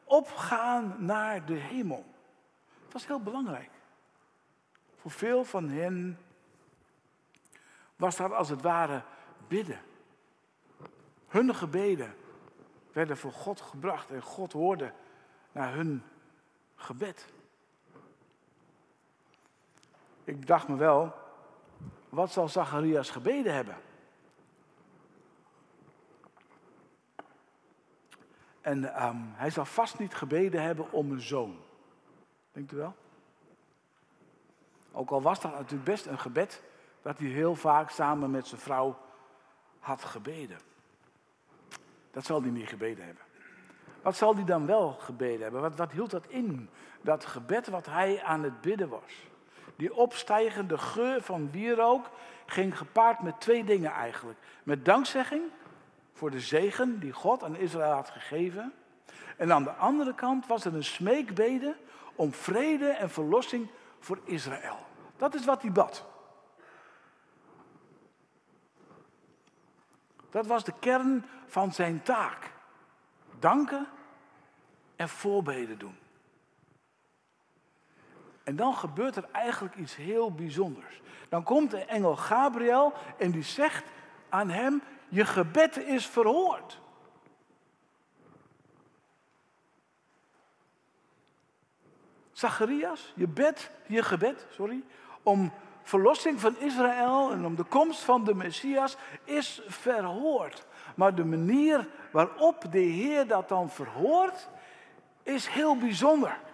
opgaan 0.03 0.95
naar 0.97 1.45
de 1.45 1.53
hemel. 1.53 2.05
Dat 2.83 2.93
was 2.93 3.07
heel 3.07 3.21
belangrijk. 3.21 3.69
Voor 4.95 5.11
veel 5.11 5.43
van 5.43 5.69
hen 5.69 6.19
was 7.95 8.15
dat 8.15 8.31
als 8.31 8.49
het 8.49 8.61
ware 8.61 9.01
bidden. 9.47 9.79
Hun 11.27 11.55
gebeden 11.55 12.15
werden 12.91 13.17
voor 13.17 13.33
God 13.33 13.61
gebracht 13.61 14.09
en 14.09 14.21
God 14.21 14.51
hoorde 14.51 14.91
naar 15.51 15.73
hun 15.73 16.03
gebed. 16.75 17.27
Ik 20.23 20.47
dacht 20.47 20.67
me 20.67 20.75
wel, 20.75 21.13
wat 22.09 22.31
zal 22.31 22.49
Zacharias 22.49 23.09
gebeden 23.09 23.53
hebben? 23.53 23.75
En 28.61 28.93
ehm, 28.93 29.17
hij 29.33 29.49
zal 29.49 29.65
vast 29.65 29.99
niet 29.99 30.15
gebeden 30.15 30.61
hebben 30.61 30.91
om 30.91 31.11
een 31.11 31.21
zoon. 31.21 31.57
Denkt 32.51 32.71
u 32.71 32.75
wel? 32.75 32.95
Ook 34.91 35.09
al 35.09 35.21
was 35.21 35.41
dat 35.41 35.51
natuurlijk 35.51 35.83
best 35.83 36.05
een 36.05 36.19
gebed 36.19 36.63
dat 37.01 37.17
hij 37.17 37.27
heel 37.27 37.55
vaak 37.55 37.89
samen 37.89 38.31
met 38.31 38.47
zijn 38.47 38.61
vrouw 38.61 38.97
had 39.79 40.03
gebeden. 40.03 40.57
Dat 42.11 42.25
zal 42.25 42.41
hij 42.41 42.51
niet 42.51 42.67
gebeden 42.67 43.05
hebben. 43.05 43.23
Wat 44.01 44.15
zal 44.15 44.35
hij 44.35 44.43
dan 44.43 44.65
wel 44.65 44.91
gebeden 44.91 45.41
hebben? 45.41 45.61
Wat, 45.61 45.75
wat 45.75 45.91
hield 45.91 46.11
dat 46.11 46.27
in? 46.27 46.69
Dat 47.01 47.25
gebed 47.25 47.67
wat 47.67 47.85
hij 47.85 48.23
aan 48.23 48.43
het 48.43 48.61
bidden 48.61 48.89
was. 48.89 49.27
Die 49.77 49.93
opstijgende 49.93 50.77
geur 50.77 51.21
van 51.21 51.51
wierook 51.51 52.09
ging 52.45 52.77
gepaard 52.77 53.21
met 53.21 53.41
twee 53.41 53.63
dingen 53.63 53.91
eigenlijk. 53.91 54.39
Met 54.63 54.85
dankzegging 54.85 55.43
voor 56.13 56.31
de 56.31 56.39
zegen 56.39 56.99
die 56.99 57.11
God 57.11 57.43
aan 57.43 57.55
Israël 57.55 57.91
had 57.91 58.09
gegeven. 58.09 58.73
En 59.37 59.53
aan 59.53 59.63
de 59.63 59.71
andere 59.71 60.15
kant 60.15 60.47
was 60.47 60.65
er 60.65 60.75
een 60.75 60.83
smeekbede 60.83 61.75
om 62.15 62.33
vrede 62.33 62.89
en 62.89 63.09
verlossing 63.09 63.67
voor 63.99 64.19
Israël. 64.23 64.77
Dat 65.17 65.33
is 65.33 65.45
wat 65.45 65.61
hij 65.61 65.71
bad. 65.71 66.05
Dat 70.29 70.45
was 70.45 70.63
de 70.63 70.73
kern 70.79 71.25
van 71.45 71.73
zijn 71.73 72.03
taak. 72.03 72.51
Danken 73.39 73.87
en 74.95 75.09
voorbeden 75.09 75.77
doen. 75.77 75.97
En 78.47 78.55
dan 78.55 78.75
gebeurt 78.75 79.15
er 79.15 79.27
eigenlijk 79.31 79.75
iets 79.75 79.95
heel 79.95 80.31
bijzonders. 80.31 81.01
Dan 81.29 81.43
komt 81.43 81.71
de 81.71 81.85
engel 81.85 82.15
Gabriel 82.15 82.93
en 83.17 83.31
die 83.31 83.43
zegt 83.43 83.83
aan 84.29 84.49
hem: 84.49 84.81
Je 85.07 85.25
gebed 85.25 85.77
is 85.77 86.07
verhoord. 86.07 86.79
Zacharias, 92.31 93.13
je 93.15 93.27
bed, 93.27 93.71
je 93.87 94.03
gebed, 94.03 94.47
sorry, 94.49 94.83
om 95.23 95.51
verlossing 95.83 96.39
van 96.39 96.57
Israël 96.59 97.31
en 97.31 97.45
om 97.45 97.55
de 97.55 97.63
komst 97.63 97.99
van 98.01 98.23
de 98.23 98.33
Messias 98.33 98.97
is 99.23 99.61
verhoord. 99.67 100.65
Maar 100.95 101.15
de 101.15 101.25
manier 101.25 101.87
waarop 102.11 102.65
de 102.71 102.79
Heer 102.79 103.27
dat 103.27 103.49
dan 103.49 103.69
verhoort, 103.69 104.49
is 105.23 105.47
heel 105.47 105.77
bijzonder. 105.77 106.45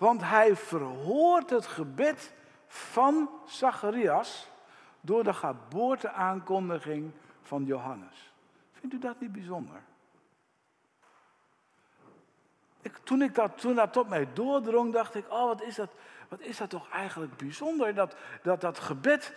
Want 0.00 0.22
hij 0.22 0.56
verhoort 0.56 1.50
het 1.50 1.66
gebed 1.66 2.32
van 2.66 3.30
Zacharias 3.46 4.48
door 5.00 5.24
de 5.24 5.32
geboorteaankondiging 5.34 7.12
van 7.42 7.64
Johannes. 7.64 8.32
Vindt 8.72 8.94
u 8.94 8.98
dat 8.98 9.20
niet 9.20 9.32
bijzonder? 9.32 9.82
Ik, 12.80 12.96
toen, 12.96 13.22
ik 13.22 13.34
dat, 13.34 13.58
toen 13.60 13.74
dat 13.74 13.92
tot 13.92 14.08
mij 14.08 14.28
doordrong, 14.32 14.92
dacht 14.92 15.14
ik, 15.14 15.24
oh 15.28 15.46
wat 15.46 15.62
is 15.62 15.74
dat, 15.74 15.90
wat 16.28 16.40
is 16.40 16.56
dat 16.56 16.70
toch 16.70 16.90
eigenlijk 16.90 17.36
bijzonder. 17.36 17.94
Dat 17.94 18.16
dat, 18.42 18.60
dat 18.60 18.78
gebed, 18.78 19.34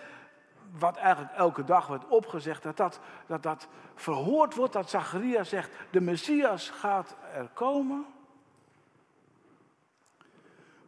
wat 0.72 0.98
eigenlijk 0.98 1.34
elke 1.34 1.64
dag 1.64 1.88
wordt 1.88 2.08
opgezegd, 2.08 2.64
dat 2.64 2.78
dat, 2.78 3.00
dat 3.26 3.44
dat 3.44 3.68
verhoord 3.96 4.56
wordt, 4.56 4.74
dat 4.74 4.90
Zacharias 4.90 5.50
zegt, 5.50 5.72
de 5.90 6.02
Messias 6.02 6.70
gaat 6.70 7.16
er 7.34 7.50
komen. 7.54 8.06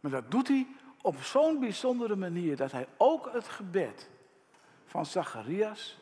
Maar 0.06 0.20
dat 0.20 0.30
doet 0.30 0.48
hij 0.48 0.66
op 1.02 1.22
zo'n 1.22 1.60
bijzondere 1.60 2.16
manier 2.16 2.56
dat 2.56 2.72
hij 2.72 2.88
ook 2.96 3.32
het 3.32 3.48
gebed 3.48 4.10
van 4.84 5.06
Zacharias 5.06 5.98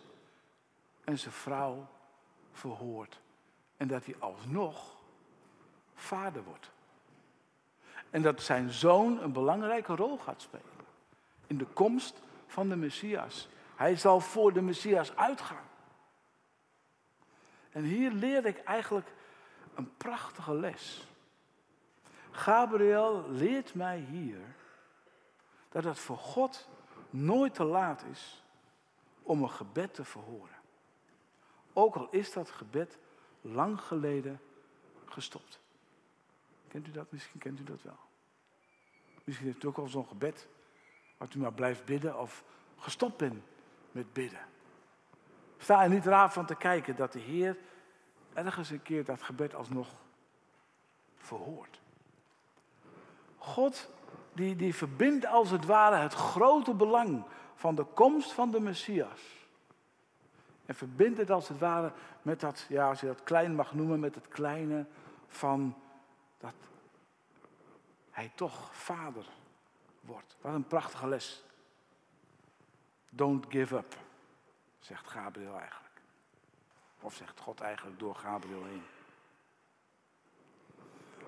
en 1.05 1.19
zijn 1.19 1.35
vrouw 1.35 1.87
verhoort. 2.53 3.21
En 3.77 3.89
dat 3.89 4.05
hij 4.05 4.15
alsnog 4.19 4.97
vader 5.95 6.43
wordt. 6.43 6.71
En 8.11 8.23
dat 8.23 8.43
zijn 8.43 8.71
zoon 8.71 9.23
een 9.23 9.33
belangrijke 9.33 9.95
rol 9.95 10.19
gaat 10.19 10.43
spelen 10.43 10.87
in 11.47 11.59
de 11.59 11.67
komst 11.67 12.21
van 12.47 12.69
de 12.69 12.77
Messias. 12.77 13.49
Hij 13.77 13.97
zal 13.97 14.21
voor 14.21 14.53
de 14.53 14.63
Messias 14.63 15.17
uitgaan. 15.17 15.69
En 17.71 17.85
hier 17.85 18.11
leer 18.11 18.47
ik 18.47 18.59
eigenlijk 18.59 19.13
een 19.75 19.97
prachtige 19.97 20.55
les. 20.55 21.09
Gabriel 22.35 23.31
leert 23.31 23.75
mij 23.75 23.99
hier 23.99 24.41
dat 25.69 25.85
het 25.85 25.99
voor 25.99 26.19
God 26.19 26.69
nooit 27.11 27.55
te 27.55 27.65
laat 27.65 28.05
is 28.11 28.45
om 29.23 29.43
een 29.43 29.51
gebed 29.51 29.95
te 29.95 30.05
verhoren. 30.05 30.57
Ook 31.73 31.95
al 31.95 32.09
is 32.11 32.33
dat 32.33 32.51
gebed 32.51 32.99
lang 33.41 33.81
geleden 33.81 34.41
gestopt. 35.05 35.61
Kent 36.69 36.89
u 36.89 36.91
dat? 36.91 37.13
Misschien 37.13 37.41
kent 37.41 37.61
u 37.61 37.65
dat 37.65 37.83
wel. 37.83 37.99
Misschien 39.25 39.47
heeft 39.47 39.65
u 39.65 39.67
ook 39.67 39.79
al 39.79 39.89
zo'n 39.89 40.07
gebed, 40.07 40.49
wat 41.17 41.35
u 41.35 41.39
maar 41.39 41.53
blijft 41.53 41.85
bidden 41.85 42.19
of 42.19 42.45
gestopt 42.77 43.17
bent 43.17 43.45
met 43.93 44.13
bidden. 44.13 44.47
Sta 45.59 45.83
er 45.83 45.89
niet 45.89 46.07
raar 46.07 46.33
van 46.33 46.47
te 46.47 46.57
kijken 46.57 46.97
dat 46.97 47.13
de 47.13 47.19
Heer 47.19 47.57
ergens 48.33 48.71
een 48.71 48.83
keer 48.83 49.05
dat 49.05 49.23
gebed 49.23 49.55
alsnog 49.55 49.89
verhoort. 51.17 51.83
God 53.45 53.89
die, 54.33 54.57
die 54.57 54.75
verbindt 54.75 55.27
als 55.27 55.51
het 55.51 55.65
ware 55.65 55.97
het 55.97 56.15
grote 56.15 56.75
belang 56.75 57.25
van 57.55 57.75
de 57.75 57.85
komst 57.85 58.33
van 58.33 58.51
de 58.51 58.61
Messias. 58.61 59.21
En 60.67 60.75
verbindt 60.75 61.19
het 61.19 61.31
als 61.31 61.49
het 61.49 61.59
ware 61.59 61.93
met 62.23 62.41
dat, 62.41 62.67
ja, 62.69 62.89
als 62.89 63.01
je 63.01 63.07
dat 63.07 63.23
klein 63.23 63.55
mag 63.55 63.75
noemen, 63.75 64.01
met 64.01 64.15
het 64.15 64.29
kleine 64.29 64.87
van 65.29 65.75
dat 66.39 66.55
hij 68.11 68.33
toch 68.35 68.75
vader 68.75 69.25
wordt. 70.01 70.37
Wat 70.41 70.55
een 70.55 70.67
prachtige 70.67 71.09
les. 71.09 71.45
Don't 73.11 73.47
give 73.49 73.77
up, 73.77 73.97
zegt 74.79 75.09
Gabriel 75.09 75.59
eigenlijk. 75.59 76.01
Of 77.01 77.15
zegt 77.15 77.41
God 77.41 77.61
eigenlijk 77.61 77.99
door 77.99 78.15
Gabriel 78.15 78.65
heen. 78.65 78.83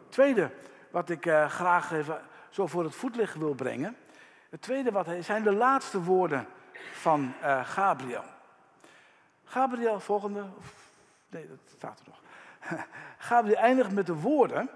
Tweede, 0.09 0.52
wat 0.97 1.11
ik 1.11 1.27
uh, 1.27 1.51
graag 1.51 1.93
even 1.93 2.21
zo 2.51 2.67
voor 2.67 2.85
het 2.85 2.95
voetlicht 2.95 3.35
wil 3.35 3.55
brengen. 3.55 3.97
Het 4.51 4.63
tweede 4.63 4.91
wat 4.91 5.07
hij, 5.07 5.23
zijn 5.23 5.43
de 5.43 5.53
laatste 5.53 6.03
woorden 6.03 6.47
van 6.93 7.33
uh, 7.43 7.65
Gabriel. 7.65 8.25
Gabriel, 9.45 10.01
volgende. 10.01 10.45
Nee, 11.29 11.49
dat 11.49 11.59
staat 11.77 12.01
er 12.01 12.07
nog. 12.07 12.21
Gabriel 13.29 13.57
eindigt 13.57 13.91
met 13.91 14.07
de 14.07 14.15
woorden. 14.15 14.71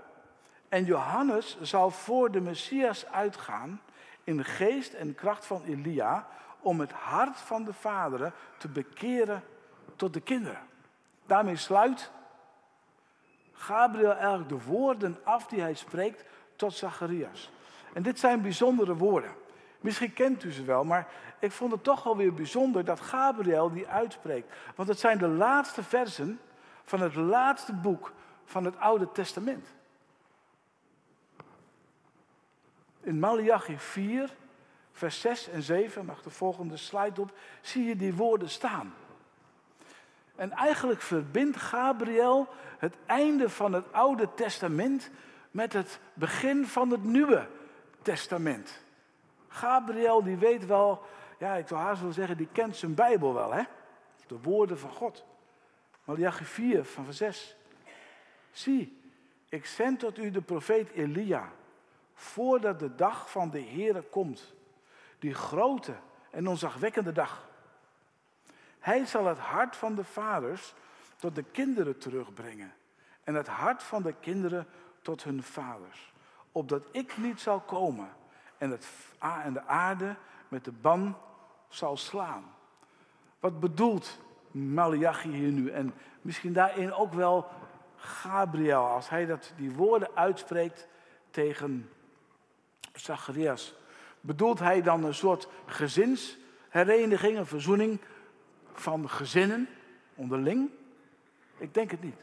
En 0.69 0.85
Johannes 0.85 1.61
zal 1.61 1.91
voor 1.91 2.31
de 2.31 2.41
Messias 2.41 3.07
uitgaan 3.07 3.81
in 4.25 4.37
de 4.37 4.45
geest 4.45 4.93
en 4.93 5.15
kracht 5.15 5.47
van 5.47 5.63
Elia 5.65 6.27
om 6.61 6.81
het 6.81 6.93
hart 6.93 7.37
van 7.37 7.65
de 7.65 7.73
vaderen 7.73 8.33
te 8.59 8.69
bekeren 8.69 9.43
tot 9.97 10.15
de 10.15 10.21
kinderen. 10.21 10.61
Daarmee 11.27 11.57
sluit 11.57 12.11
Gabriel 13.61 14.15
eigenlijk 14.15 14.49
de 14.49 14.63
woorden 14.63 15.19
af 15.23 15.47
die 15.47 15.61
hij 15.61 15.75
spreekt 15.75 16.25
tot 16.57 16.75
Zacharias. 16.75 17.51
En 17.93 18.03
dit 18.03 18.19
zijn 18.19 18.43
bijzondere 18.43 18.97
woorden. 18.97 19.31
Misschien 19.81 20.13
kent 20.13 20.45
u 20.45 20.53
ze 20.53 20.65
wel, 20.65 20.85
maar 20.85 21.09
ik 21.39 21.53
vond 21.53 21.73
het 21.73 21.85
toch 21.85 22.03
wel 22.03 22.17
weer 22.17 22.35
bijzonder 22.35 22.85
dat 22.85 23.01
Gabriel 23.01 23.71
die 23.71 23.89
uitspreekt. 23.89 24.55
Want 24.75 24.89
het 24.89 24.99
zijn 24.99 25.19
de 25.19 25.29
laatste 25.29 25.83
versen 25.83 26.41
van 26.85 27.01
het 27.01 27.15
laatste 27.15 27.73
boek 27.73 28.13
van 28.45 28.65
het 28.65 28.79
Oude 28.79 29.13
Testament. 29.13 29.67
In 33.01 33.19
Malachi 33.19 33.79
4, 33.79 34.35
vers 34.93 35.21
6 35.21 35.49
en 35.49 35.63
7, 35.63 36.05
mag 36.05 36.23
de 36.23 36.31
volgende 36.31 36.77
slide 36.77 37.21
op, 37.21 37.33
zie 37.61 37.85
je 37.85 37.97
die 37.97 38.15
woorden 38.15 38.51
staan. 38.51 38.95
En 40.41 40.51
eigenlijk 40.51 41.01
verbindt 41.01 41.57
Gabriel 41.57 42.49
het 42.81 42.97
einde 43.07 43.49
van 43.51 43.73
het 43.73 43.93
Oude 43.93 44.35
Testament 44.35 45.11
met 45.51 45.73
het 45.73 46.01
begin 46.15 46.67
van 46.67 46.91
het 46.91 47.05
Nieuwe 47.05 47.49
Testament. 48.03 48.83
Gabriel 49.49 50.23
die 50.23 50.37
weet 50.37 50.67
wel, 50.67 51.03
ja 51.39 51.55
ik 51.55 51.69
zou 51.69 51.81
haast 51.81 51.99
willen 51.99 52.15
zeggen, 52.15 52.37
die 52.37 52.49
kent 52.53 52.77
zijn 52.77 52.95
Bijbel 52.95 53.35
wel 53.35 53.53
hè. 53.53 53.63
De 54.27 54.41
woorden 54.43 54.79
van 54.79 54.91
God. 54.91 55.25
Malachi 56.05 56.45
4 56.45 56.85
van 56.85 57.05
vers 57.05 57.17
6. 57.17 57.57
Zie, 58.51 59.13
ik 59.49 59.67
zend 59.67 59.99
tot 59.99 60.19
u 60.19 60.31
de 60.31 60.43
profeet 60.43 60.91
Elia, 60.91 61.53
voordat 62.15 62.79
de 62.79 62.95
dag 62.95 63.31
van 63.31 63.51
de 63.51 63.63
Heere 63.63 64.03
komt. 64.03 64.55
Die 65.19 65.35
grote 65.35 65.95
en 66.31 66.49
onzagwekkende 66.49 67.13
dag. 67.13 67.49
Hij 68.79 69.07
zal 69.07 69.27
het 69.27 69.39
hart 69.39 69.77
van 69.77 69.95
de 69.95 70.05
vaders 70.05 70.75
tot 71.21 71.35
de 71.35 71.43
kinderen 71.43 71.99
terugbrengen. 71.99 72.73
En 73.25 73.35
het 73.35 73.47
hart 73.47 73.83
van 73.83 74.03
de 74.03 74.15
kinderen 74.21 74.67
tot 75.03 75.25
hun 75.25 75.43
vaders. 75.43 76.13
Opdat 76.53 76.83
ik 76.91 77.17
niet 77.17 77.41
zal 77.41 77.61
komen 77.61 78.09
en, 78.59 78.71
het, 78.71 78.87
en 79.45 79.53
de 79.53 79.67
aarde 79.67 80.17
met 80.49 80.65
de 80.65 80.73
ban 80.73 81.17
zal 81.69 81.97
slaan. 81.97 82.45
Wat 83.41 83.61
bedoelt 83.61 84.19
Malachi 84.51 85.31
hier 85.31 85.53
nu? 85.53 85.71
En 85.71 85.95
misschien 86.23 86.53
daarin 86.53 86.93
ook 86.93 87.13
wel 87.13 87.47
Gabriel, 87.97 88.87
als 88.87 89.09
hij 89.09 89.27
dat, 89.27 89.53
die 89.57 89.73
woorden 89.73 90.09
uitspreekt 90.15 90.89
tegen 91.31 91.91
Zacharias. 92.93 93.75
Bedoelt 94.21 94.59
hij 94.59 94.83
dan 94.83 95.05
een 95.05 95.15
soort 95.15 95.49
gezinshereniging, 95.67 97.39
een 97.39 97.47
verzoening 97.47 98.01
van 98.73 99.09
gezinnen 99.09 99.69
onderling? 100.15 100.71
Ik 101.61 101.75
denk 101.75 101.91
het 101.91 102.03
niet. 102.03 102.21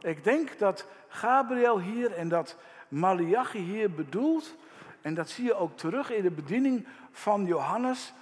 Ik 0.00 0.24
denk 0.24 0.58
dat 0.58 0.86
Gabriel 1.08 1.80
hier 1.80 2.12
en 2.12 2.28
dat 2.28 2.56
Malachi 2.88 3.58
hier 3.58 3.90
bedoelt, 3.90 4.54
en 5.00 5.14
dat 5.14 5.28
zie 5.28 5.44
je 5.44 5.54
ook 5.54 5.76
terug 5.76 6.10
in 6.10 6.22
de 6.22 6.30
bediening 6.30 6.86
van 7.10 7.44
Johannes. 7.44 8.12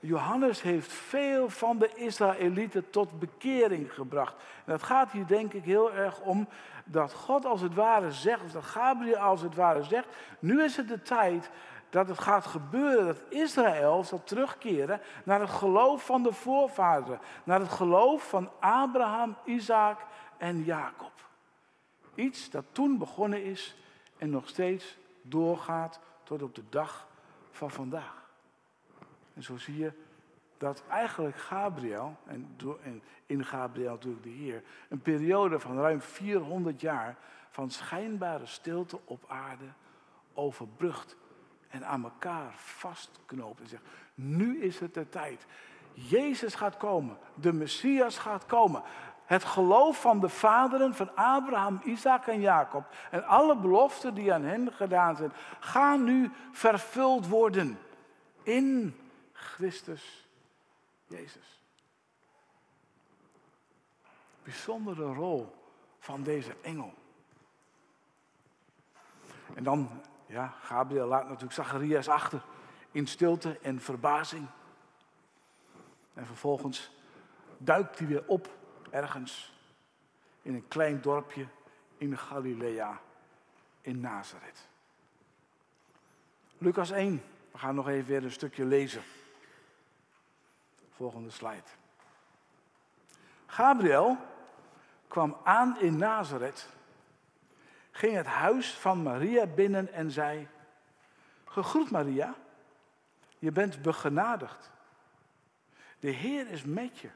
Johannes 0.00 0.62
heeft 0.62 0.92
veel 0.92 1.50
van 1.50 1.78
de 1.78 1.90
Israëlieten 1.94 2.90
tot 2.90 3.18
bekering 3.18 3.94
gebracht. 3.94 4.34
En 4.64 4.72
dat 4.72 4.82
gaat 4.82 5.12
hier 5.12 5.26
denk 5.26 5.52
ik 5.52 5.64
heel 5.64 5.92
erg 5.92 6.20
om 6.20 6.48
dat 6.84 7.12
God 7.12 7.44
als 7.44 7.60
het 7.60 7.74
ware 7.74 8.12
zegt, 8.12 8.42
of 8.44 8.52
dat 8.52 8.64
Gabriel 8.64 9.16
als 9.16 9.42
het 9.42 9.54
ware 9.54 9.82
zegt, 9.82 10.06
nu 10.38 10.62
is 10.62 10.76
het 10.76 10.88
de 10.88 11.02
tijd 11.02 11.50
dat 11.90 12.08
het 12.08 12.18
gaat 12.18 12.46
gebeuren 12.46 13.06
dat 13.06 13.22
Israël 13.28 14.04
zal 14.04 14.24
terugkeren 14.24 15.00
naar 15.24 15.40
het 15.40 15.50
geloof 15.50 16.06
van 16.06 16.22
de 16.22 16.32
voorvaderen. 16.32 17.20
Naar 17.44 17.60
het 17.60 17.68
geloof 17.68 18.28
van 18.28 18.50
Abraham, 18.60 19.36
Isaac 19.44 20.00
en 20.38 20.64
Jacob. 20.64 21.12
Iets 22.14 22.50
dat 22.50 22.64
toen 22.72 22.98
begonnen 22.98 23.44
is 23.44 23.76
en 24.18 24.30
nog 24.30 24.48
steeds 24.48 24.96
doorgaat 25.22 26.00
tot 26.22 26.42
op 26.42 26.54
de 26.54 26.64
dag 26.68 27.08
van 27.50 27.70
vandaag. 27.70 28.24
En 29.34 29.42
zo 29.42 29.56
zie 29.56 29.76
je 29.76 29.92
dat 30.58 30.82
eigenlijk 30.88 31.36
Gabriel, 31.36 32.16
en 32.26 33.02
in 33.26 33.44
Gabriel 33.44 33.92
natuurlijk 33.92 34.22
de 34.22 34.28
Heer, 34.28 34.62
een 34.88 35.00
periode 35.00 35.60
van 35.60 35.78
ruim 35.78 36.00
400 36.00 36.80
jaar 36.80 37.16
van 37.50 37.70
schijnbare 37.70 38.46
stilte 38.46 38.98
op 39.04 39.24
aarde 39.28 39.64
overbrugt 40.34 41.16
en 41.68 41.86
aan 41.86 42.04
elkaar 42.04 42.52
vastknoopt 42.56 43.60
en 43.60 43.68
zegt, 43.68 43.82
nu 44.14 44.62
is 44.62 44.78
het 44.78 44.94
de 44.94 45.08
tijd. 45.08 45.46
Jezus 45.92 46.54
gaat 46.54 46.76
komen, 46.76 47.18
de 47.34 47.52
Messias 47.52 48.18
gaat 48.18 48.46
komen. 48.46 48.82
Het 49.24 49.44
geloof 49.44 50.00
van 50.00 50.20
de 50.20 50.28
vaderen 50.28 50.94
van 50.94 51.16
Abraham, 51.16 51.80
Isaac 51.84 52.26
en 52.26 52.40
Jacob 52.40 52.94
en 53.10 53.24
alle 53.24 53.56
beloften 53.56 54.14
die 54.14 54.32
aan 54.32 54.42
hen 54.42 54.72
gedaan 54.72 55.16
zijn, 55.16 55.32
gaan 55.60 56.04
nu 56.04 56.30
vervuld 56.52 57.26
worden 57.28 57.78
in 58.42 58.96
Christus 59.32 60.28
Jezus. 61.06 61.60
Bijzondere 64.42 65.14
rol 65.14 65.54
van 65.98 66.22
deze 66.22 66.56
engel. 66.62 66.94
En 69.54 69.64
dan, 69.64 69.90
ja, 70.26 70.54
Gabriel 70.62 71.06
laat 71.06 71.22
natuurlijk 71.22 71.52
Zacharias 71.52 72.08
achter 72.08 72.42
in 72.90 73.06
stilte 73.06 73.58
en 73.62 73.80
verbazing. 73.80 74.46
En 76.14 76.26
vervolgens 76.26 76.90
duikt 77.58 77.98
hij 77.98 78.08
weer 78.08 78.24
op 78.26 78.48
ergens 78.90 79.54
in 80.42 80.54
een 80.54 80.68
klein 80.68 81.00
dorpje 81.00 81.46
in 81.98 82.18
Galilea, 82.18 83.00
in 83.80 84.00
Nazareth. 84.00 84.68
Lucas 86.58 86.90
1, 86.90 87.22
we 87.52 87.58
gaan 87.58 87.74
nog 87.74 87.88
even 87.88 88.06
weer 88.06 88.24
een 88.24 88.30
stukje 88.30 88.64
lezen. 88.64 89.02
Volgende 90.90 91.30
slide. 91.30 91.70
Gabriel 93.46 94.16
kwam 95.08 95.36
aan 95.44 95.80
in 95.80 95.96
Nazareth, 95.96 96.68
ging 97.96 98.16
het 98.16 98.26
huis 98.26 98.74
van 98.74 99.02
Maria 99.02 99.46
binnen 99.46 99.92
en 99.92 100.10
zei: 100.10 100.48
Gegroet 101.44 101.90
Maria, 101.90 102.34
je 103.38 103.52
bent 103.52 103.82
begenadigd. 103.82 104.70
De 106.00 106.10
Heer 106.10 106.50
is 106.50 106.64
met 106.64 106.98
je. 106.98 107.08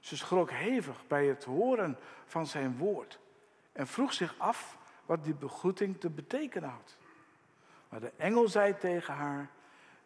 Ze 0.00 0.16
schrok 0.16 0.50
hevig 0.50 1.06
bij 1.06 1.26
het 1.26 1.44
horen 1.44 1.98
van 2.26 2.46
zijn 2.46 2.76
woord 2.76 3.18
en 3.72 3.86
vroeg 3.86 4.12
zich 4.12 4.34
af 4.38 4.78
wat 5.06 5.24
die 5.24 5.34
begroeting 5.34 6.00
te 6.00 6.10
betekenen 6.10 6.68
had. 6.68 6.96
Maar 7.88 8.00
de 8.00 8.12
engel 8.16 8.48
zei 8.48 8.78
tegen 8.78 9.14
haar: 9.14 9.50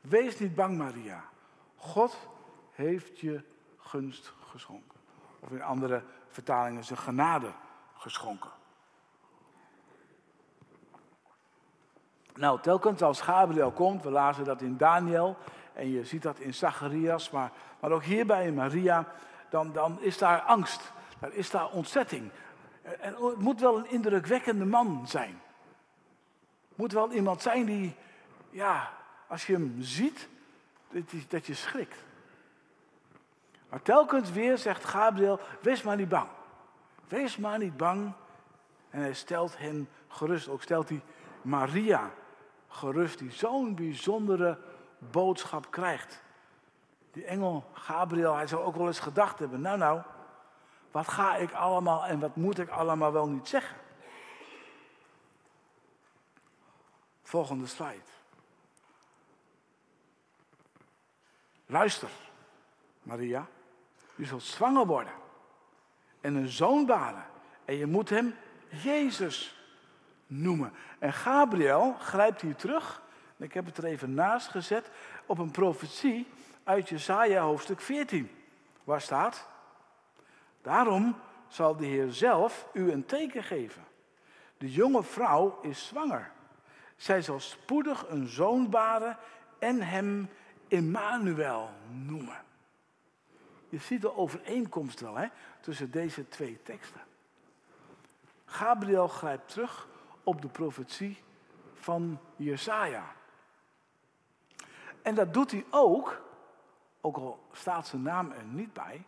Wees 0.00 0.38
niet 0.38 0.54
bang, 0.54 0.78
Maria. 0.78 1.24
God 1.76 2.28
heeft 2.72 3.20
je 3.20 3.42
gunst 3.76 4.32
geschonken. 4.50 4.98
Of 5.40 5.50
in 5.50 5.62
andere 5.62 6.02
vertalingen 6.28 6.84
zijn 6.84 6.98
genade 6.98 7.52
geschonken. 7.94 8.50
Nou, 12.34 12.60
telkens 12.60 13.02
als 13.02 13.20
Gabriel 13.20 13.70
komt, 13.70 14.02
we 14.02 14.10
lazen 14.10 14.44
dat 14.44 14.60
in 14.60 14.76
Daniel 14.76 15.36
en 15.72 15.90
je 15.90 16.04
ziet 16.04 16.22
dat 16.22 16.38
in 16.38 16.54
Zacharias, 16.54 17.30
maar, 17.30 17.50
maar 17.80 17.90
ook 17.90 18.02
hierbij 18.02 18.46
in 18.46 18.54
Maria, 18.54 19.12
dan, 19.50 19.72
dan 19.72 20.00
is 20.00 20.18
daar 20.18 20.40
angst, 20.40 20.92
dan 21.18 21.32
is 21.32 21.50
daar 21.50 21.70
ontzetting. 21.70 22.30
En 22.82 23.14
het 23.14 23.38
moet 23.38 23.60
wel 23.60 23.78
een 23.78 23.90
indrukwekkende 23.90 24.64
man 24.64 25.04
zijn. 25.06 25.40
Het 26.68 26.76
moet 26.76 26.92
wel 26.92 27.12
iemand 27.12 27.42
zijn 27.42 27.64
die, 27.64 27.96
ja, 28.50 28.92
als 29.26 29.46
je 29.46 29.52
hem 29.52 29.76
ziet, 29.78 30.28
dat 31.28 31.46
je 31.46 31.54
schrikt. 31.54 32.04
Maar 33.68 33.82
telkens 33.82 34.30
weer 34.30 34.58
zegt 34.58 34.84
Gabriel, 34.84 35.40
wees 35.60 35.82
maar 35.82 35.96
niet 35.96 36.08
bang. 36.08 36.28
Wees 37.08 37.36
maar 37.36 37.58
niet 37.58 37.76
bang. 37.76 38.12
En 38.90 39.00
hij 39.00 39.14
stelt 39.14 39.58
hen 39.58 39.88
gerust. 40.08 40.48
Ook 40.48 40.62
stelt 40.62 40.88
hij 40.88 41.00
Maria 41.42 42.10
gerust, 42.74 43.18
die 43.18 43.32
zo'n 43.32 43.74
bijzondere 43.74 44.58
boodschap 44.98 45.70
krijgt. 45.70 46.22
Die 47.12 47.24
engel 47.24 47.64
Gabriel, 47.72 48.34
hij 48.34 48.46
zou 48.46 48.62
ook 48.62 48.76
wel 48.76 48.86
eens 48.86 49.00
gedacht 49.00 49.38
hebben, 49.38 49.60
nou 49.60 49.78
nou, 49.78 50.02
wat 50.90 51.08
ga 51.08 51.36
ik 51.36 51.52
allemaal 51.52 52.04
en 52.04 52.20
wat 52.20 52.36
moet 52.36 52.58
ik 52.58 52.68
allemaal 52.68 53.12
wel 53.12 53.28
niet 53.28 53.48
zeggen? 53.48 53.76
Volgende 57.22 57.66
slide. 57.66 58.12
Luister, 61.66 62.10
Maria, 63.02 63.46
je 64.14 64.24
zult 64.24 64.42
zwanger 64.42 64.86
worden 64.86 65.12
en 66.20 66.34
een 66.34 66.48
zoon 66.48 66.86
baren. 66.86 67.26
En 67.64 67.74
je 67.74 67.86
moet 67.86 68.08
hem 68.08 68.34
Jezus 68.68 69.63
En 70.98 71.12
Gabriel 71.12 71.92
grijpt 71.92 72.40
hier 72.40 72.56
terug, 72.56 73.02
ik 73.36 73.54
heb 73.54 73.66
het 73.66 73.78
er 73.78 73.84
even 73.84 74.14
naast 74.14 74.48
gezet, 74.48 74.90
op 75.26 75.38
een 75.38 75.50
profetie 75.50 76.26
uit 76.64 76.88
Jesaja 76.88 77.42
hoofdstuk 77.42 77.80
14. 77.80 78.30
Waar 78.84 79.00
staat? 79.00 79.48
Daarom 80.62 81.16
zal 81.48 81.76
de 81.76 81.86
Heer 81.86 82.12
zelf 82.12 82.66
u 82.72 82.92
een 82.92 83.06
teken 83.06 83.42
geven. 83.42 83.82
De 84.58 84.72
jonge 84.72 85.02
vrouw 85.02 85.58
is 85.62 85.86
zwanger. 85.86 86.30
Zij 86.96 87.22
zal 87.22 87.40
spoedig 87.40 88.08
een 88.08 88.28
zoon 88.28 88.70
baren 88.70 89.16
en 89.58 89.82
hem 89.82 90.28
Emmanuel 90.68 91.70
noemen. 91.90 92.42
Je 93.68 93.78
ziet 93.78 94.00
de 94.00 94.16
overeenkomst 94.16 95.00
wel 95.00 95.14
hè, 95.14 95.26
tussen 95.60 95.90
deze 95.90 96.28
twee 96.28 96.62
teksten. 96.62 97.00
Gabriel 98.44 99.08
grijpt 99.08 99.48
terug 99.48 99.88
op 100.24 100.42
de 100.42 100.48
profetie 100.48 101.22
van 101.74 102.18
Jesaja. 102.36 103.04
En 105.02 105.14
dat 105.14 105.34
doet 105.34 105.50
hij 105.50 105.64
ook, 105.70 106.20
ook 107.00 107.16
al 107.16 107.46
staat 107.52 107.86
zijn 107.86 108.02
naam 108.02 108.32
er 108.32 108.44
niet 108.44 108.72
bij, 108.72 109.04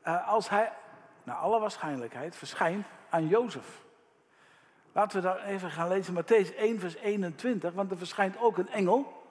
eh, 0.00 0.28
als 0.28 0.48
hij, 0.48 0.72
naar 1.22 1.36
alle 1.36 1.60
waarschijnlijkheid, 1.60 2.36
verschijnt 2.36 2.86
aan 3.08 3.26
Jozef. 3.26 3.84
Laten 4.92 5.20
we 5.20 5.26
daar 5.26 5.44
even 5.44 5.70
gaan 5.70 5.88
lezen, 5.88 6.14
Matthäus 6.14 6.56
1, 6.56 6.80
vers 6.80 6.94
21, 6.94 7.72
want 7.72 7.90
er 7.90 7.98
verschijnt 7.98 8.38
ook 8.38 8.58
een 8.58 8.68
engel 8.68 9.22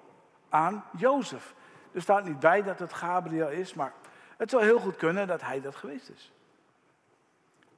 aan 0.49 0.83
Jozef. 0.97 1.55
Er 1.91 2.01
staat 2.01 2.25
niet 2.25 2.39
bij 2.39 2.63
dat 2.63 2.79
het 2.79 2.93
Gabriel 2.93 3.49
is, 3.49 3.73
maar 3.73 3.93
het 4.37 4.49
zou 4.49 4.63
heel 4.63 4.79
goed 4.79 4.95
kunnen 4.95 5.27
dat 5.27 5.41
hij 5.41 5.61
dat 5.61 5.75
geweest 5.75 6.09
is. 6.09 6.31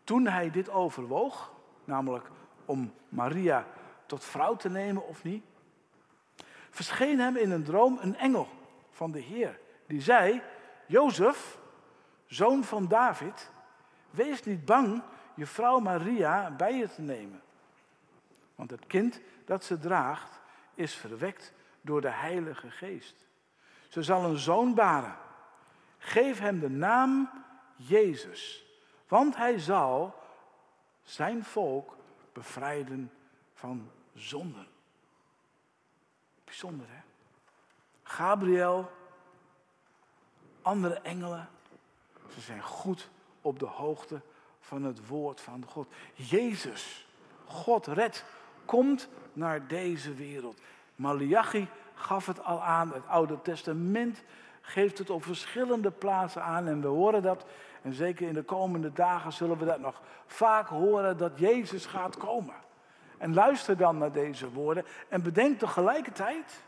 Toen 0.04 0.28
hij 0.28 0.52
dit 0.52 0.70
overwoog, 0.70 1.52
namelijk 1.84 2.30
om 2.70 2.94
Maria 3.10 3.66
tot 4.06 4.26
vrouw 4.26 4.56
te 4.56 4.70
nemen 4.70 5.08
of 5.08 5.24
niet, 5.24 5.44
verscheen 6.70 7.20
hem 7.20 7.36
in 7.36 7.52
een 7.52 7.64
droom 7.64 7.98
een 8.02 8.16
engel 8.16 8.48
van 8.90 9.12
de 9.12 9.20
Heer. 9.20 9.60
Die 9.88 10.02
zei, 10.02 10.42
Jozef, 10.86 11.58
zoon 12.26 12.64
van 12.64 12.88
David, 12.88 13.52
wees 14.10 14.44
niet 14.44 14.66
bang 14.66 15.02
je 15.36 15.46
vrouw 15.46 15.80
Maria 15.80 16.52
bij 16.52 16.76
je 16.76 16.90
te 16.90 17.02
nemen. 17.02 17.42
Want 18.56 18.72
het 18.72 18.88
kind 18.88 19.20
dat 19.46 19.64
ze 19.64 19.80
draagt 19.80 20.40
is 20.74 20.96
verwekt 20.96 21.54
door 21.82 22.02
de 22.02 22.12
Heilige 22.12 22.72
Geest. 22.72 23.28
Ze 23.88 24.04
zal 24.04 24.24
een 24.24 24.38
zoon 24.38 24.74
baren. 24.74 25.16
Geef 25.98 26.40
hem 26.40 26.60
de 26.60 26.70
naam 26.70 27.30
Jezus, 27.76 28.66
want 29.08 29.36
hij 29.36 29.60
zal 29.60 30.16
zijn 31.02 31.44
volk 31.44 31.98
bevrijden 32.34 33.12
van 33.54 33.92
zonden. 34.14 34.68
Bijzonder 36.44 36.88
hè? 36.90 37.02
Gabriel, 38.04 38.92
andere 40.62 41.00
engelen, 41.00 41.50
ze 42.34 42.42
zijn 42.42 42.64
goed 42.64 43.10
op 43.42 43.60
de 43.60 43.66
hoogte 43.66 44.22
van 44.60 44.84
het 44.84 45.08
woord 45.08 45.42
van 45.42 45.66
God. 45.66 45.88
Jezus, 46.14 47.08
God 47.46 47.88
red, 47.88 48.26
komt 48.66 49.10
naar 49.34 49.68
deze 49.68 50.14
wereld. 50.14 50.62
Malachi 50.96 51.68
gaf 51.94 52.26
het 52.26 52.44
al 52.44 52.64
aan, 52.64 52.94
het 52.94 53.08
Oude 53.08 53.42
Testament 53.42 54.24
geeft 54.70 54.98
het 54.98 55.10
op 55.10 55.24
verschillende 55.24 55.92
plaatsen 55.92 56.44
aan 56.44 56.68
en 56.68 56.82
we 56.82 56.88
horen 56.88 57.22
dat. 57.22 57.46
En 57.82 57.94
zeker 57.94 58.28
in 58.28 58.34
de 58.34 58.44
komende 58.44 58.94
dagen 58.94 59.34
zullen 59.34 59.58
we 59.58 59.66
dat 59.66 59.80
nog 59.80 60.02
vaak 60.26 60.68
horen 60.68 61.18
dat 61.18 61.40
Jezus 61.40 61.86
gaat 61.86 62.18
komen. 62.18 62.56
En 63.18 63.34
luister 63.34 63.78
dan 63.78 63.98
naar 63.98 64.12
deze 64.12 64.52
woorden 64.52 64.86
en 65.08 65.24
bedenk 65.24 65.60
tegelijkertijd. 65.60 66.64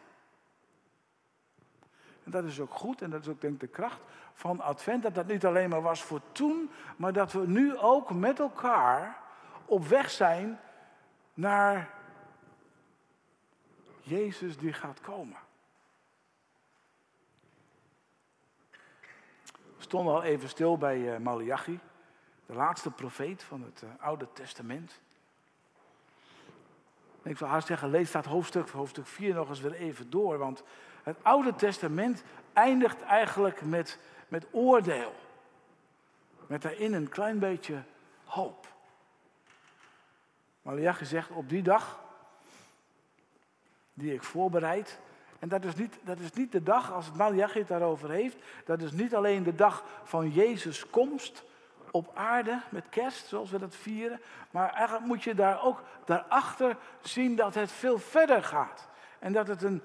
En 2.23 2.31
dat 2.31 2.43
is 2.43 2.59
ook 2.59 2.73
goed 2.73 3.01
en 3.01 3.09
dat 3.09 3.21
is 3.21 3.27
ook 3.27 3.41
denk 3.41 3.53
ik 3.53 3.59
de 3.59 3.67
kracht 3.67 4.01
van 4.33 4.61
Advent. 4.61 5.03
Dat 5.03 5.15
dat 5.15 5.27
niet 5.27 5.45
alleen 5.45 5.69
maar 5.69 5.81
was 5.81 6.03
voor 6.03 6.21
toen, 6.31 6.71
maar 6.95 7.13
dat 7.13 7.31
we 7.31 7.47
nu 7.47 7.77
ook 7.77 8.13
met 8.13 8.39
elkaar 8.39 9.17
op 9.65 9.87
weg 9.87 10.09
zijn 10.09 10.59
naar 11.33 11.89
Jezus 14.01 14.57
die 14.57 14.73
gaat 14.73 15.01
komen. 15.01 15.37
Stonden 19.91 20.13
al 20.13 20.23
even 20.23 20.49
stil 20.49 20.77
bij 20.77 20.97
uh, 20.97 21.17
Malachi, 21.17 21.79
de 22.45 22.53
laatste 22.53 22.91
profeet 22.91 23.43
van 23.43 23.61
het 23.63 23.81
uh, 23.81 23.89
Oude 23.99 24.27
Testament. 24.33 24.99
ik 27.23 27.37
zou 27.37 27.49
haast 27.49 27.67
zeggen, 27.67 27.89
lees 27.89 28.11
dat 28.11 28.25
hoofdstuk, 28.25 28.69
hoofdstuk 28.69 29.07
4 29.07 29.33
nog 29.33 29.49
eens 29.49 29.59
weer 29.59 29.73
even 29.73 30.09
door. 30.09 30.37
Want 30.37 30.63
het 31.03 31.17
Oude 31.21 31.55
Testament 31.55 32.23
eindigt 32.53 33.01
eigenlijk 33.01 33.61
met, 33.61 33.99
met 34.27 34.47
oordeel. 34.51 35.13
Met 36.47 36.61
daarin 36.61 36.93
een 36.93 37.09
klein 37.09 37.39
beetje 37.39 37.83
hoop. 38.25 38.67
Malachi 40.61 41.05
zegt, 41.05 41.29
op 41.29 41.49
die 41.49 41.63
dag 41.63 41.99
die 43.93 44.13
ik 44.13 44.23
voorbereid. 44.23 44.99
En 45.41 45.49
dat 45.49 45.63
is 45.63 45.75
niet, 45.75 45.99
dat 46.03 46.19
is 46.19 46.31
niet 46.31 46.51
de 46.51 46.63
dag, 46.63 46.93
als 46.93 47.05
het 47.05 47.15
Malachi 47.15 47.59
het 47.59 47.67
daarover 47.67 48.09
heeft, 48.09 48.37
dat 48.65 48.81
is 48.81 48.91
niet 48.91 49.15
alleen 49.15 49.43
de 49.43 49.55
dag 49.55 49.83
van 50.03 50.29
Jezus' 50.29 50.89
komst 50.89 51.43
op 51.91 52.11
aarde 52.13 52.61
met 52.69 52.89
kerst, 52.89 53.27
zoals 53.27 53.51
we 53.51 53.59
dat 53.59 53.75
vieren. 53.75 54.21
Maar 54.51 54.73
eigenlijk 54.73 55.05
moet 55.05 55.23
je 55.23 55.35
daar 55.35 55.63
ook 55.63 55.83
daarachter 56.05 56.77
zien 57.01 57.35
dat 57.35 57.53
het 57.53 57.71
veel 57.71 57.99
verder 57.99 58.43
gaat. 58.43 58.89
En 59.19 59.33
dat 59.33 59.47
het 59.47 59.63
een, 59.63 59.81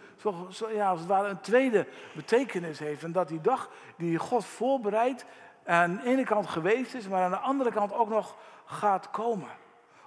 ja, 0.72 0.88
als 0.88 1.00
het 1.00 1.10
een 1.10 1.40
tweede 1.40 1.86
betekenis 2.14 2.78
heeft. 2.78 3.02
En 3.02 3.12
dat 3.12 3.28
die 3.28 3.40
dag 3.40 3.70
die 3.96 4.18
God 4.18 4.44
voorbereidt, 4.44 5.24
aan 5.64 5.96
de 5.96 6.04
ene 6.04 6.24
kant 6.24 6.46
geweest 6.46 6.94
is, 6.94 7.08
maar 7.08 7.22
aan 7.22 7.30
de 7.30 7.36
andere 7.36 7.72
kant 7.72 7.92
ook 7.92 8.08
nog 8.08 8.36
gaat 8.64 9.10
komen. 9.10 9.50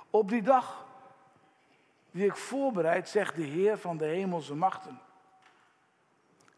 Op 0.10 0.30
die 0.30 0.42
dag 0.42 0.86
die 2.12 2.26
ik 2.26 2.36
voorbereid, 2.36 3.10
zegt 3.10 3.36
de 3.36 3.44
Heer 3.44 3.78
van 3.78 3.98
de 3.98 4.06
hemelse 4.06 4.56
machten. 4.56 5.00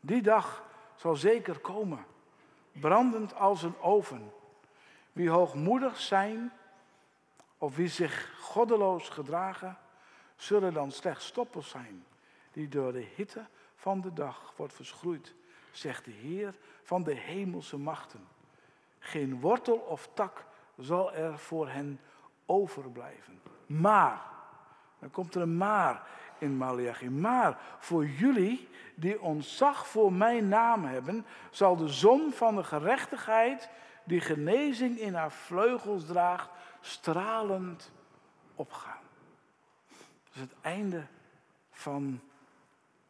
Die 0.01 0.21
dag 0.21 0.63
zal 0.95 1.15
zeker 1.15 1.59
komen, 1.59 2.05
brandend 2.71 3.35
als 3.35 3.63
een 3.63 3.79
oven. 3.79 4.31
Wie 5.11 5.29
hoogmoedig 5.29 5.99
zijn 5.99 6.51
of 7.57 7.75
wie 7.75 7.87
zich 7.87 8.39
goddeloos 8.39 9.09
gedragen, 9.09 9.77
zullen 10.35 10.73
dan 10.73 10.91
slechts 10.91 11.25
stoppels 11.25 11.69
zijn, 11.69 12.05
die 12.51 12.67
door 12.67 12.91
de 12.91 13.07
hitte 13.15 13.45
van 13.75 14.01
de 14.01 14.13
dag 14.13 14.53
wordt 14.55 14.73
verschroeid, 14.73 15.35
zegt 15.71 16.05
de 16.05 16.11
Heer 16.11 16.55
van 16.83 17.03
de 17.03 17.13
hemelse 17.13 17.77
machten. 17.77 18.27
Geen 18.99 19.39
wortel 19.39 19.77
of 19.77 20.09
tak 20.13 20.45
zal 20.77 21.13
er 21.13 21.37
voor 21.37 21.69
hen 21.69 21.99
overblijven. 22.45 23.41
Maar 23.65 24.21
dan 24.99 25.11
komt 25.11 25.35
er 25.35 25.41
een 25.41 25.57
maar. 25.57 26.07
In 26.41 26.57
Malachi. 26.57 27.09
Maar 27.09 27.57
voor 27.79 28.05
jullie 28.05 28.67
die 28.95 29.21
ontzag 29.21 29.87
voor 29.87 30.13
mijn 30.13 30.47
naam 30.47 30.85
hebben, 30.85 31.25
zal 31.49 31.75
de 31.75 31.87
zon 31.87 32.31
van 32.33 32.55
de 32.55 32.63
gerechtigheid, 32.63 33.69
die 34.03 34.21
genezing 34.21 34.99
in 34.99 35.13
haar 35.13 35.31
vleugels 35.31 36.05
draagt, 36.05 36.49
stralend 36.79 37.91
opgaan. 38.55 39.01
Dat 40.23 40.33
is 40.33 40.41
het 40.41 40.53
einde 40.61 41.05
van 41.71 42.19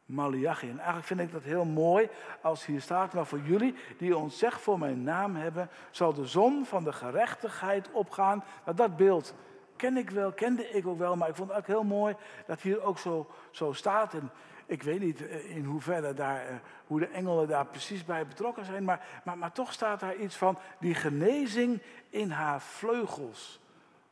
Malachi. 0.05 0.69
En 0.69 0.77
eigenlijk 0.77 1.07
vind 1.07 1.19
ik 1.19 1.31
dat 1.31 1.43
heel 1.43 1.65
mooi 1.65 2.09
als 2.41 2.65
hier 2.65 2.81
staat, 2.81 3.13
maar 3.13 3.25
voor 3.25 3.39
jullie 3.39 3.75
die 3.97 4.17
ons 4.17 4.37
zegt 4.37 4.61
voor 4.61 4.79
mijn 4.79 5.03
naam 5.03 5.35
hebben, 5.35 5.69
zal 5.91 6.13
de 6.13 6.25
zon 6.25 6.65
van 6.65 6.83
de 6.83 6.93
gerechtigheid 6.93 7.91
opgaan. 7.91 8.43
Nou, 8.65 8.77
dat 8.77 8.97
beeld 8.97 9.33
ken 9.81 9.97
ik 9.97 10.09
wel, 10.09 10.31
kende 10.31 10.69
ik 10.69 10.87
ook 10.87 10.97
wel, 10.97 11.15
maar 11.15 11.29
ik 11.29 11.35
vond 11.35 11.49
het 11.49 11.57
ook 11.57 11.67
heel 11.67 11.83
mooi 11.83 12.15
dat 12.45 12.61
hier 12.61 12.81
ook 12.81 12.97
zo, 12.97 13.31
zo 13.51 13.73
staat. 13.73 14.13
En 14.13 14.31
ik 14.65 14.83
weet 14.83 14.99
niet 14.99 15.27
eh, 15.27 15.55
in 15.55 15.63
hoeverre 15.63 16.13
daar, 16.13 16.45
eh, 16.45 16.55
hoe 16.87 16.99
de 16.99 17.07
engelen 17.07 17.47
daar 17.47 17.65
precies 17.65 18.05
bij 18.05 18.27
betrokken 18.27 18.65
zijn, 18.65 18.83
maar, 18.83 19.21
maar, 19.23 19.37
maar 19.37 19.51
toch 19.51 19.73
staat 19.73 19.99
daar 19.99 20.15
iets 20.15 20.35
van 20.35 20.57
die 20.79 20.95
genezing 20.95 21.81
in 22.09 22.31
haar 22.31 22.61
vleugels 22.61 23.59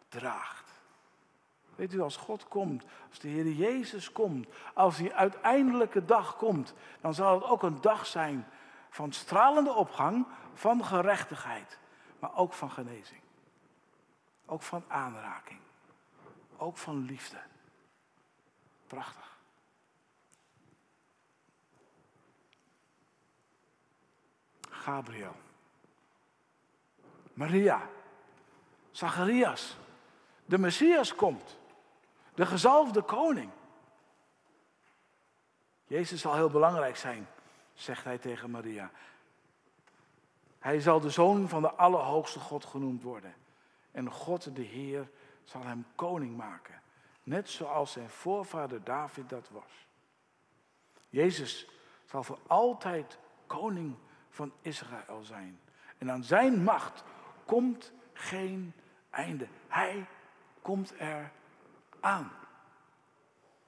draagt. 0.08 0.72
Weet 1.76 1.94
u, 1.94 2.02
als 2.02 2.18
God 2.18 2.48
komt, 2.48 2.84
als 3.10 3.20
de 3.20 3.28
Heer 3.28 3.52
Jezus 3.52 4.12
komt, 4.12 4.48
als 4.74 4.98
die 4.98 5.14
uiteindelijke 5.14 6.06
dag 6.06 6.36
komt, 6.36 6.74
dan 7.02 7.14
zal 7.14 7.34
het 7.34 7.44
ook 7.44 7.64
een 7.64 7.82
dag 7.82 8.06
zijn 8.06 8.46
van 8.90 9.12
stralende 9.12 9.74
opgang, 9.74 10.26
van 10.54 10.86
gerechtigheid, 10.86 11.80
maar 12.20 12.36
ook 12.36 12.54
van 12.54 12.72
genezing. 12.72 13.22
Ook 14.50 14.62
van 14.62 14.84
aanraking. 14.88 15.60
Ook 16.58 16.78
van 16.78 17.06
liefde. 17.06 17.38
Prachtig. 18.88 19.38
Gabriel. 24.70 25.36
Maria. 27.34 27.90
Zacharias. 28.92 29.78
De 30.46 30.58
Messias 30.58 31.16
komt. 31.16 31.58
De 32.34 32.46
gezalfde 32.46 33.02
koning. 33.02 33.52
Jezus 35.88 36.22
zal 36.22 36.36
heel 36.36 36.50
belangrijk 36.50 36.98
zijn, 36.98 37.28
zegt 37.74 38.04
hij 38.04 38.18
tegen 38.18 38.52
Maria. 38.52 38.92
Hij 40.60 40.80
zal 40.80 41.00
de 41.00 41.10
zoon 41.10 41.50
van 41.50 41.62
de 41.62 41.72
Allerhoogste 41.72 42.40
God 42.40 42.66
genoemd 42.66 43.04
worden. 43.04 43.39
En 44.00 44.12
God 44.12 44.56
de 44.56 44.62
Heer 44.62 45.10
zal 45.44 45.64
hem 45.64 45.86
koning 45.96 46.38
maken. 46.38 46.82
Net 47.24 47.50
zoals 47.50 47.92
zijn 47.92 48.10
voorvader 48.10 48.84
David 48.84 49.30
dat 49.30 49.50
was. 49.50 49.88
Jezus 51.10 51.70
zal 52.06 52.24
voor 52.24 52.40
altijd 52.48 53.18
koning 53.48 53.96
van 54.30 54.52
Israël 54.62 55.24
zijn. 55.24 55.60
En 55.98 56.12
aan 56.12 56.24
zijn 56.24 56.64
macht 56.64 57.04
komt 57.46 57.92
geen 58.14 58.74
einde. 59.10 59.48
Hij 59.68 60.06
komt 60.62 60.94
er 61.00 61.32
aan. 62.00 62.32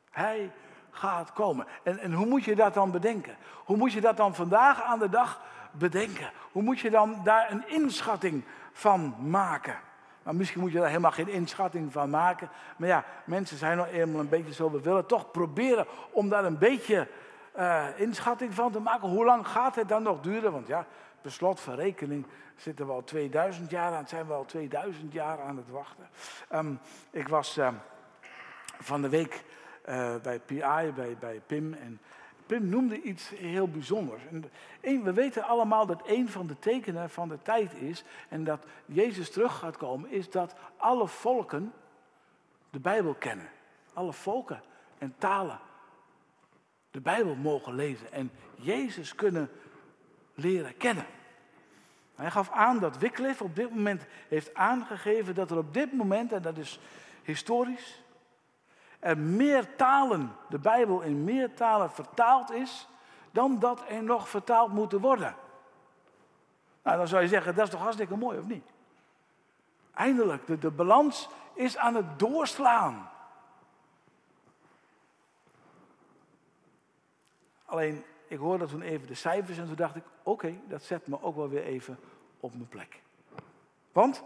Hij 0.10 0.52
gaat 0.91 1.34
komen. 1.34 1.67
En, 1.84 1.98
en 1.98 2.13
hoe 2.13 2.26
moet 2.26 2.44
je 2.44 2.56
dat 2.56 2.74
dan 2.74 2.91
bedenken? 2.91 3.38
Hoe 3.65 3.78
moet 3.78 3.94
je 3.94 4.02
dat 4.02 4.17
dan 4.17 4.36
vandaag 4.36 4.82
aan 4.82 5.00
de 5.00 5.10
dag 5.10 5.41
bedenken? 5.72 6.32
Hoe 6.52 6.63
moet 6.63 6.80
je 6.80 6.89
dan 6.89 7.24
daar 7.24 7.52
een 7.52 7.67
inschatting 7.67 8.44
van 8.72 9.30
maken? 9.30 9.89
Maar 10.24 10.36
misschien 10.36 10.62
moet 10.62 10.72
je 10.72 10.78
daar 10.78 10.88
helemaal 10.88 11.12
geen 11.12 11.28
inschatting 11.28 11.92
van 11.92 12.10
maken. 12.10 12.50
Maar 12.78 12.88
ja, 12.88 13.06
mensen 13.26 13.58
zijn 13.58 13.78
nog 13.78 13.88
eenmaal 13.88 14.20
een 14.20 14.30
beetje 14.30 14.54
zo. 14.54 14.72
We 14.72 14.82
willen 14.82 15.06
toch 15.06 15.32
proberen 15.32 15.86
om 16.12 16.30
daar 16.30 16.46
een 16.46 16.58
beetje 16.58 17.08
uh, 17.58 17.86
inschatting 17.96 18.54
van 18.54 18.72
te 18.72 18.80
maken. 18.80 19.10
Hoe 19.10 19.26
lang 19.26 19.48
gaat 19.48 19.76
het 19.76 19.90
dan 19.90 20.04
nog 20.04 20.22
duren? 20.22 20.52
Want 20.52 20.68
ja, 20.68 20.86
per 21.22 21.32
slot 21.32 21.60
van 21.60 21.76
rekening 21.76 22.26
zitten 22.56 22.86
we 22.86 22.92
al 22.92 23.04
2000 23.04 23.70
jaar 23.70 23.94
aan. 23.94 24.08
Zijn 24.08 24.28
we 24.28 24.34
al 24.34 24.46
2000 24.46 25.14
jaar 25.14 25.42
aan 25.42 25.58
het 25.58 25.70
wachten. 25.70 26.10
Um, 26.54 26.80
ik 27.12 27.28
was 27.28 27.58
uh, 27.58 27.68
van 28.80 29.02
de 29.02 29.10
week 29.10 29.44
uh, 29.90 30.16
bij 30.22 30.40
PI, 30.40 30.92
bij, 30.96 31.18
bij 31.20 31.42
Pim. 31.46 31.74
En 31.74 32.02
Pim 32.52 32.70
noemde 32.70 33.02
iets 33.02 33.30
heel 33.30 33.68
bijzonders. 33.68 34.22
We 34.82 35.14
weten 35.14 35.44
allemaal 35.44 35.86
dat 35.86 36.02
een 36.06 36.30
van 36.30 36.48
de 36.48 36.60
tekenen 36.60 37.10
van 37.10 37.30
de 37.30 37.42
tijd 37.42 37.74
is, 37.74 38.04
en 38.30 38.44
dat 38.44 38.66
Jezus 38.86 39.32
terug 39.32 39.58
gaat 39.58 39.78
komen, 39.78 40.10
is 40.10 40.30
dat 40.30 40.56
alle 40.78 41.08
volken 41.08 41.74
de 42.70 42.80
Bijbel 42.80 43.14
kennen. 43.14 43.50
Alle 43.94 44.14
volken 44.14 44.62
en 44.98 45.16
talen 45.18 45.60
de 46.92 47.02
Bijbel 47.02 47.36
mogen 47.36 47.76
lezen 47.76 48.12
en 48.12 48.32
Jezus 48.56 49.16
kunnen 49.16 49.50
leren 50.34 50.78
kennen. 50.78 51.06
Hij 52.16 52.32
gaf 52.32 52.50
aan 52.50 52.80
dat 52.80 52.98
Wycliffe 52.98 53.44
op 53.44 53.56
dit 53.56 53.70
moment 53.70 54.06
heeft 54.28 54.54
aangegeven 54.54 55.36
dat 55.36 55.52
er 55.52 55.58
op 55.58 55.74
dit 55.74 55.94
moment, 55.94 56.32
en 56.32 56.42
dat 56.42 56.58
is 56.58 56.80
historisch, 57.24 58.01
er 59.02 59.18
meer 59.18 59.76
talen, 59.76 60.36
de 60.50 60.60
Bijbel 60.60 61.02
in 61.02 61.24
meer 61.24 61.54
talen 61.54 61.92
vertaald 61.92 62.52
is, 62.52 62.88
dan 63.32 63.60
dat 63.60 63.84
er 63.88 64.04
nog 64.04 64.30
vertaald 64.30 64.74
moeten 64.74 65.00
worden. 65.00 65.36
Nou, 66.84 66.98
dan 66.98 67.08
zou 67.08 67.22
je 67.22 67.28
zeggen, 67.28 67.56
dat 67.56 67.66
is 67.66 67.72
toch 67.72 67.82
hartstikke 67.82 68.18
mooi, 68.18 68.40
of 68.40 68.48
niet? 68.48 68.72
Eindelijk, 69.94 70.48
de, 70.48 70.58
de 70.58 70.72
balans 70.72 71.30
is 71.54 71.78
aan 71.78 71.96
het 71.96 72.20
doorslaan. 72.20 73.10
Alleen, 77.66 78.04
ik 78.28 78.38
hoorde 78.38 78.66
toen 78.66 78.82
even 78.82 79.08
de 79.08 79.14
cijfers 79.14 79.58
en 79.58 79.66
toen 79.66 79.76
dacht 79.76 79.96
ik, 79.96 80.04
oké, 80.24 80.60
dat 80.68 80.84
zet 80.84 81.08
me 81.08 81.22
ook 81.22 81.36
wel 81.36 81.50
weer 81.50 81.64
even 81.64 82.00
op 82.40 82.54
mijn 82.54 82.68
plek. 82.68 83.02
Want, 83.92 84.24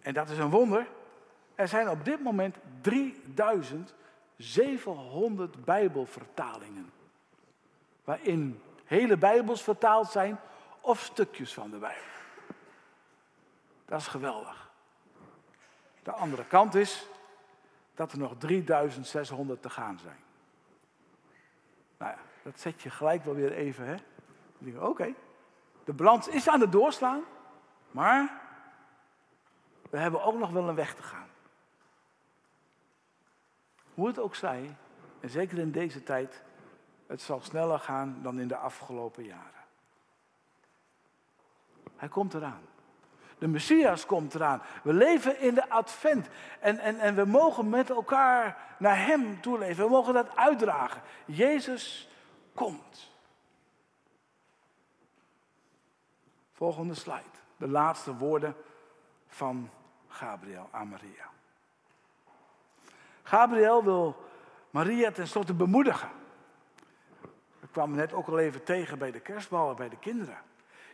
en 0.00 0.14
dat 0.14 0.28
is 0.28 0.38
een 0.38 0.50
wonder, 0.50 0.86
er 1.56 1.68
zijn 1.68 1.88
op 1.88 2.04
dit 2.04 2.22
moment 2.22 2.56
3700 2.80 5.64
Bijbelvertalingen. 5.64 6.92
Waarin 8.04 8.62
hele 8.84 9.16
Bijbels 9.16 9.62
vertaald 9.62 10.10
zijn 10.10 10.38
of 10.80 11.00
stukjes 11.00 11.54
van 11.54 11.70
de 11.70 11.78
Bijbel. 11.78 12.02
Dat 13.84 14.00
is 14.00 14.06
geweldig. 14.06 14.70
De 16.02 16.12
andere 16.12 16.44
kant 16.44 16.74
is 16.74 17.06
dat 17.94 18.12
er 18.12 18.18
nog 18.18 18.34
3600 18.38 19.62
te 19.62 19.70
gaan 19.70 19.98
zijn. 19.98 20.20
Nou 21.98 22.12
ja, 22.12 22.18
dat 22.42 22.60
zet 22.60 22.82
je 22.82 22.90
gelijk 22.90 23.24
wel 23.24 23.34
weer 23.34 23.52
even, 23.52 23.86
hè? 23.86 23.96
Oké, 24.78 25.14
de 25.84 25.92
balans 25.92 26.28
is 26.28 26.48
aan 26.48 26.60
het 26.60 26.72
doorslaan, 26.72 27.22
maar 27.90 28.40
we 29.90 29.98
hebben 29.98 30.22
ook 30.22 30.38
nog 30.38 30.50
wel 30.50 30.68
een 30.68 30.74
weg 30.74 30.94
te 30.94 31.02
gaan. 31.02 31.25
Hoe 33.96 34.06
het 34.06 34.18
ook 34.18 34.34
zij, 34.34 34.76
en 35.20 35.30
zeker 35.30 35.58
in 35.58 35.70
deze 35.70 36.02
tijd, 36.02 36.42
het 37.06 37.22
zal 37.22 37.40
sneller 37.40 37.78
gaan 37.78 38.18
dan 38.22 38.40
in 38.40 38.48
de 38.48 38.56
afgelopen 38.56 39.24
jaren. 39.24 39.64
Hij 41.96 42.08
komt 42.08 42.34
eraan. 42.34 42.62
De 43.38 43.48
Messias 43.48 44.06
komt 44.06 44.34
eraan. 44.34 44.62
We 44.82 44.92
leven 44.92 45.40
in 45.40 45.54
de 45.54 45.68
advent. 45.68 46.28
En, 46.60 46.78
en, 46.78 46.98
en 46.98 47.14
we 47.14 47.24
mogen 47.24 47.68
met 47.68 47.90
elkaar 47.90 48.74
naar 48.78 49.06
Hem 49.06 49.40
toe 49.40 49.58
leven. 49.58 49.84
We 49.84 49.90
mogen 49.90 50.14
dat 50.14 50.36
uitdragen. 50.36 51.02
Jezus 51.24 52.08
komt. 52.54 53.10
Volgende 56.52 56.94
slide. 56.94 57.22
De 57.56 57.68
laatste 57.68 58.16
woorden 58.16 58.56
van 59.26 59.70
Gabriel 60.08 60.68
aan 60.70 60.88
Maria. 60.88 61.34
Gabriel 63.26 63.84
wil 63.84 64.16
Maria 64.70 65.10
tenslotte 65.10 65.54
bemoedigen. 65.54 66.08
Dat 67.60 67.70
kwam 67.70 67.94
net 67.94 68.12
ook 68.12 68.26
al 68.26 68.38
even 68.38 68.64
tegen 68.64 68.98
bij 68.98 69.10
de 69.10 69.20
kerstballen, 69.20 69.76
bij 69.76 69.88
de 69.88 69.98
kinderen. 69.98 70.38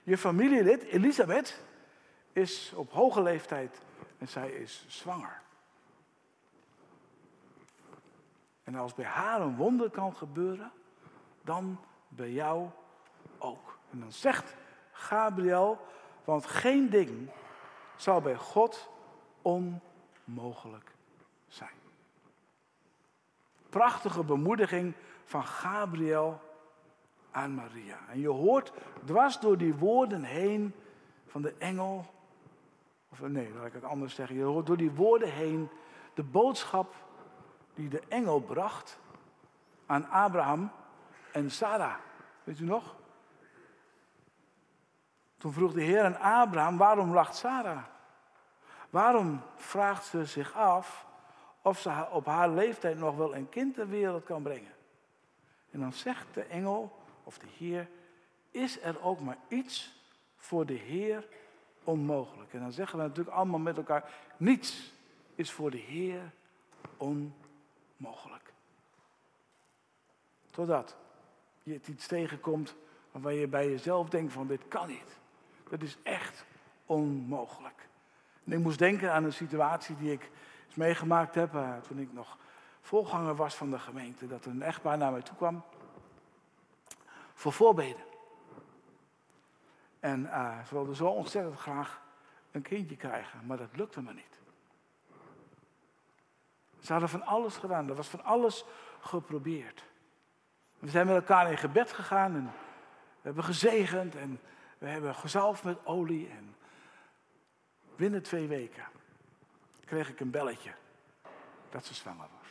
Je 0.03 0.18
familielid, 0.18 0.83
Elisabeth, 0.83 1.62
is 2.33 2.72
op 2.76 2.93
hoge 2.93 3.22
leeftijd 3.22 3.80
en 4.18 4.28
zij 4.28 4.51
is 4.51 4.85
zwanger. 4.89 5.41
En 8.64 8.74
als 8.74 8.95
bij 8.95 9.05
haar 9.05 9.41
een 9.41 9.57
wonder 9.57 9.91
kan 9.91 10.16
gebeuren, 10.16 10.72
dan 11.43 11.80
bij 12.09 12.30
jou 12.30 12.68
ook. 13.39 13.78
En 13.91 14.01
dan 14.01 14.12
zegt 14.12 14.55
Gabriel, 14.93 15.87
want 16.24 16.47
geen 16.47 16.91
ding 16.91 17.30
zal 17.97 18.20
bij 18.20 18.37
God 18.37 18.91
onmogelijk. 19.43 20.91
Prachtige 23.73 24.25
bemoediging 24.25 24.95
van 25.25 25.45
Gabriel 25.45 26.41
aan 27.31 27.55
Maria. 27.55 27.99
En 28.09 28.20
je 28.20 28.29
hoort 28.29 28.73
dwars 29.05 29.41
door 29.41 29.59
die 29.59 29.75
woorden 29.75 30.23
heen 30.23 30.75
van 31.27 31.43
de 31.43 31.55
engel, 31.59 32.07
of 33.09 33.20
nee, 33.20 33.55
laat 33.55 33.66
ik 33.66 33.73
het 33.73 33.85
anders 33.85 34.14
zeggen. 34.14 34.37
Je 34.37 34.43
hoort 34.43 34.66
door 34.66 34.77
die 34.77 34.91
woorden 34.91 35.33
heen 35.33 35.68
de 36.14 36.23
boodschap 36.23 36.95
die 37.75 37.89
de 37.89 38.03
engel 38.09 38.41
bracht 38.41 38.99
aan 39.87 40.11
Abraham 40.11 40.70
en 41.33 41.51
Sarah. 41.51 41.95
Weet 42.45 42.59
u 42.59 42.64
nog? 42.64 42.95
Toen 45.39 45.53
vroeg 45.53 45.73
de 45.73 45.83
Heer 45.83 46.05
aan 46.05 46.20
Abraham, 46.20 46.77
waarom 46.77 47.12
lacht 47.12 47.37
Sarah? 47.37 47.83
Waarom 48.91 49.41
vraagt 49.57 50.05
ze 50.05 50.25
zich 50.25 50.55
af 50.55 51.11
of 51.63 51.81
ze 51.81 52.07
op 52.11 52.27
haar 52.27 52.51
leeftijd 52.51 52.99
nog 52.99 53.17
wel 53.17 53.35
een 53.37 53.49
kind 53.49 53.75
ter 53.75 53.89
wereld 53.89 54.25
kan 54.25 54.43
brengen? 54.43 54.73
En 55.71 55.81
dan 55.81 55.93
zegt 55.93 56.35
de 56.35 56.43
engel 56.43 56.97
of 57.25 57.39
de 57.39 57.47
Heer, 57.57 57.89
is 58.51 58.83
er 58.83 59.03
ook 59.03 59.21
maar 59.21 59.39
iets 59.49 59.93
voor 60.37 60.67
de 60.67 60.75
Heer 60.75 61.27
onmogelijk? 61.85 62.53
En 62.53 62.61
dan 62.61 62.73
zeggen 62.73 62.99
we 62.99 63.05
natuurlijk 63.05 63.37
allemaal 63.37 63.59
met 63.59 63.77
elkaar, 63.77 64.11
niets 64.37 64.93
is 65.35 65.51
voor 65.51 65.71
de 65.71 65.79
Heer 65.79 66.21
onmogelijk. 66.97 68.53
Totdat 70.51 70.97
je 71.63 71.81
iets 71.87 72.07
tegenkomt 72.07 72.75
waarvan 73.11 73.35
je 73.35 73.47
bij 73.47 73.71
jezelf 73.71 74.09
denkt 74.09 74.33
van 74.33 74.47
dit 74.47 74.69
kan 74.69 74.89
niet. 74.89 75.19
Dat 75.69 75.83
is 75.83 75.97
echt 76.03 76.45
onmogelijk. 76.87 77.89
En 78.45 78.53
ik 78.53 78.59
moest 78.59 78.79
denken 78.79 79.13
aan 79.13 79.25
een 79.25 79.33
situatie 79.33 79.97
die 79.97 80.13
ik 80.13 80.31
meegemaakt 80.77 81.35
heb 81.35 81.55
uh, 81.55 81.77
toen 81.77 81.99
ik 81.99 82.12
nog 82.12 82.37
voorganger 82.81 83.35
was 83.35 83.55
van 83.55 83.70
de 83.70 83.79
gemeente. 83.79 84.27
Dat 84.27 84.45
een 84.45 84.62
echtpaar 84.62 84.99
naar 84.99 85.12
mij 85.12 85.23
toe 85.23 85.37
kwam 85.37 85.62
voor 87.35 87.53
voorbeden. 87.53 88.05
En 90.01 90.23
uh, 90.23 90.64
ze 90.64 90.75
wilden 90.75 90.97
zo 90.97 91.07
ontzettend 91.07 91.59
graag 91.59 92.03
een 92.51 92.62
kindje 92.62 92.97
krijgen, 92.97 93.47
maar 93.47 93.57
dat 93.57 93.77
lukte 93.77 94.03
me 94.03 94.12
niet. 94.12 94.41
Ze 96.81 96.93
hadden 96.93 97.11
van 97.11 97.23
alles 97.23 97.57
gedaan, 97.57 97.89
er 97.89 97.95
was 97.95 98.09
van 98.09 98.25
alles 98.25 98.64
geprobeerd. 99.01 99.85
We 100.79 100.91
zijn 100.91 101.07
met 101.07 101.16
elkaar 101.16 101.51
in 101.51 101.59
gebed 101.59 101.93
gegaan 101.93 102.35
en 102.35 102.45
we 102.45 103.23
hebben 103.23 103.45
gezegend 103.45 104.14
en 104.16 104.41
we 104.79 104.89
hebben 104.89 105.14
gezalfd 105.14 105.64
met 105.64 105.87
olie. 105.87 106.29
En 106.29 106.57
binnen 107.97 108.23
twee 108.23 108.47
weken 108.47 108.85
kreeg 109.93 110.09
ik 110.09 110.20
een 110.20 110.30
belletje 110.30 110.74
dat 111.70 111.84
ze 111.84 111.95
zwanger 111.95 112.28
was. 112.38 112.49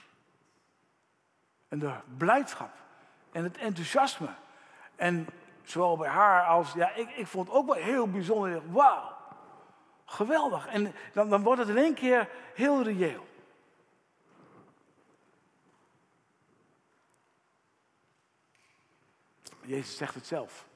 En 1.67 1.79
de 1.79 1.93
blijdschap 2.17 2.71
en 3.31 3.43
het 3.43 3.57
enthousiasme. 3.57 4.33
En 4.95 5.27
zowel 5.63 5.97
bij 5.97 6.09
haar 6.09 6.45
als, 6.45 6.73
ja, 6.73 6.91
ik, 6.93 7.09
ik 7.09 7.27
vond 7.27 7.47
het 7.47 7.57
ook 7.57 7.65
wel 7.65 7.75
heel 7.75 8.09
bijzonder. 8.09 8.71
Wauw, 8.71 9.17
geweldig. 10.05 10.67
En 10.67 10.93
dan, 11.13 11.29
dan 11.29 11.43
wordt 11.43 11.59
het 11.59 11.69
in 11.69 11.77
één 11.77 11.93
keer 11.93 12.29
heel 12.53 12.83
reëel. 12.83 13.27
Jezus 19.61 19.97
zegt 19.97 20.15
het 20.15 20.25
zelf. 20.25 20.67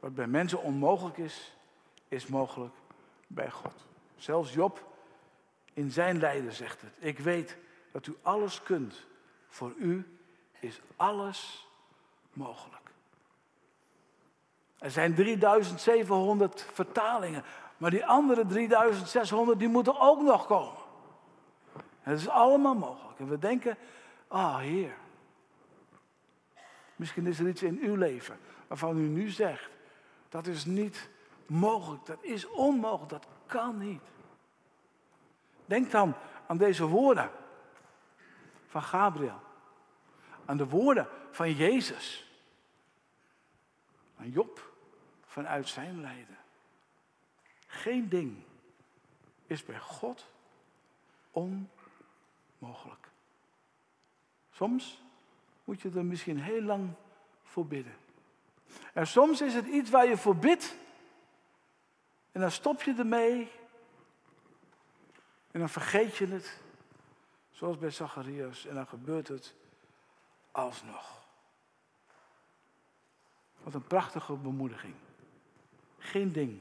Wat 0.00 0.14
bij 0.14 0.26
mensen 0.26 0.62
onmogelijk 0.62 1.18
is, 1.18 1.56
is 2.08 2.26
mogelijk 2.26 2.74
bij 3.26 3.50
God. 3.50 3.86
Zelfs 4.16 4.52
Job 4.52 4.86
in 5.78 5.90
zijn 5.90 6.18
lijden 6.18 6.52
zegt 6.52 6.80
het. 6.80 6.92
Ik 6.98 7.18
weet 7.18 7.56
dat 7.92 8.06
u 8.06 8.16
alles 8.22 8.62
kunt. 8.62 9.06
Voor 9.48 9.72
u 9.76 10.18
is 10.60 10.80
alles 10.96 11.68
mogelijk. 12.32 12.90
Er 14.78 14.90
zijn 14.90 15.14
3700 15.14 16.66
vertalingen, 16.72 17.44
maar 17.76 17.90
die 17.90 18.06
andere 18.06 18.46
3600 18.46 19.58
die 19.58 19.68
moeten 19.68 20.00
ook 20.00 20.22
nog 20.22 20.46
komen. 20.46 20.82
Het 22.00 22.18
is 22.18 22.28
allemaal 22.28 22.74
mogelijk. 22.74 23.18
En 23.18 23.28
we 23.28 23.38
denken, 23.38 23.76
ah 24.28 24.40
oh, 24.40 24.58
Heer, 24.58 24.96
misschien 26.96 27.26
is 27.26 27.38
er 27.38 27.48
iets 27.48 27.62
in 27.62 27.78
uw 27.82 27.94
leven 27.94 28.38
waarvan 28.66 28.98
u 28.98 29.06
nu 29.06 29.28
zegt, 29.28 29.70
dat 30.28 30.46
is 30.46 30.64
niet 30.64 31.08
mogelijk, 31.46 32.06
dat 32.06 32.18
is 32.20 32.48
onmogelijk, 32.48 33.10
dat 33.10 33.26
kan 33.46 33.78
niet. 33.78 34.02
Denk 35.68 35.90
dan 35.90 36.14
aan 36.46 36.56
deze 36.56 36.86
woorden 36.86 37.30
van 38.66 38.82
Gabriel, 38.82 39.40
aan 40.44 40.56
de 40.56 40.68
woorden 40.68 41.08
van 41.30 41.52
Jezus, 41.52 42.32
aan 44.16 44.30
Job 44.30 44.72
vanuit 45.26 45.68
zijn 45.68 46.00
lijden. 46.00 46.38
Geen 47.66 48.08
ding 48.08 48.42
is 49.46 49.64
bij 49.64 49.78
God 49.78 50.26
onmogelijk. 51.30 53.08
Soms 54.50 55.02
moet 55.64 55.80
je 55.80 55.90
er 55.94 56.04
misschien 56.04 56.40
heel 56.40 56.62
lang 56.62 56.90
voor 57.42 57.66
bidden. 57.66 57.96
En 58.92 59.06
soms 59.06 59.40
is 59.40 59.54
het 59.54 59.66
iets 59.66 59.90
waar 59.90 60.06
je 60.06 60.16
voor 60.16 60.36
bidt. 60.36 60.76
En 62.32 62.40
dan 62.40 62.50
stop 62.50 62.82
je 62.82 62.94
ermee. 62.98 63.50
En 65.50 65.60
dan 65.60 65.68
vergeet 65.68 66.16
je 66.16 66.26
het. 66.26 66.60
Zoals 67.50 67.78
bij 67.78 67.90
Zacharias. 67.90 68.66
En 68.66 68.74
dan 68.74 68.86
gebeurt 68.86 69.28
het 69.28 69.54
alsnog. 70.50 71.26
Wat 73.62 73.74
een 73.74 73.86
prachtige 73.86 74.32
bemoediging. 74.34 74.94
Geen 75.98 76.32
ding 76.32 76.60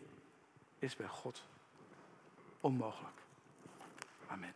is 0.80 0.96
bij 0.96 1.08
God 1.08 1.44
onmogelijk. 2.60 3.18
Amen. 4.28 4.54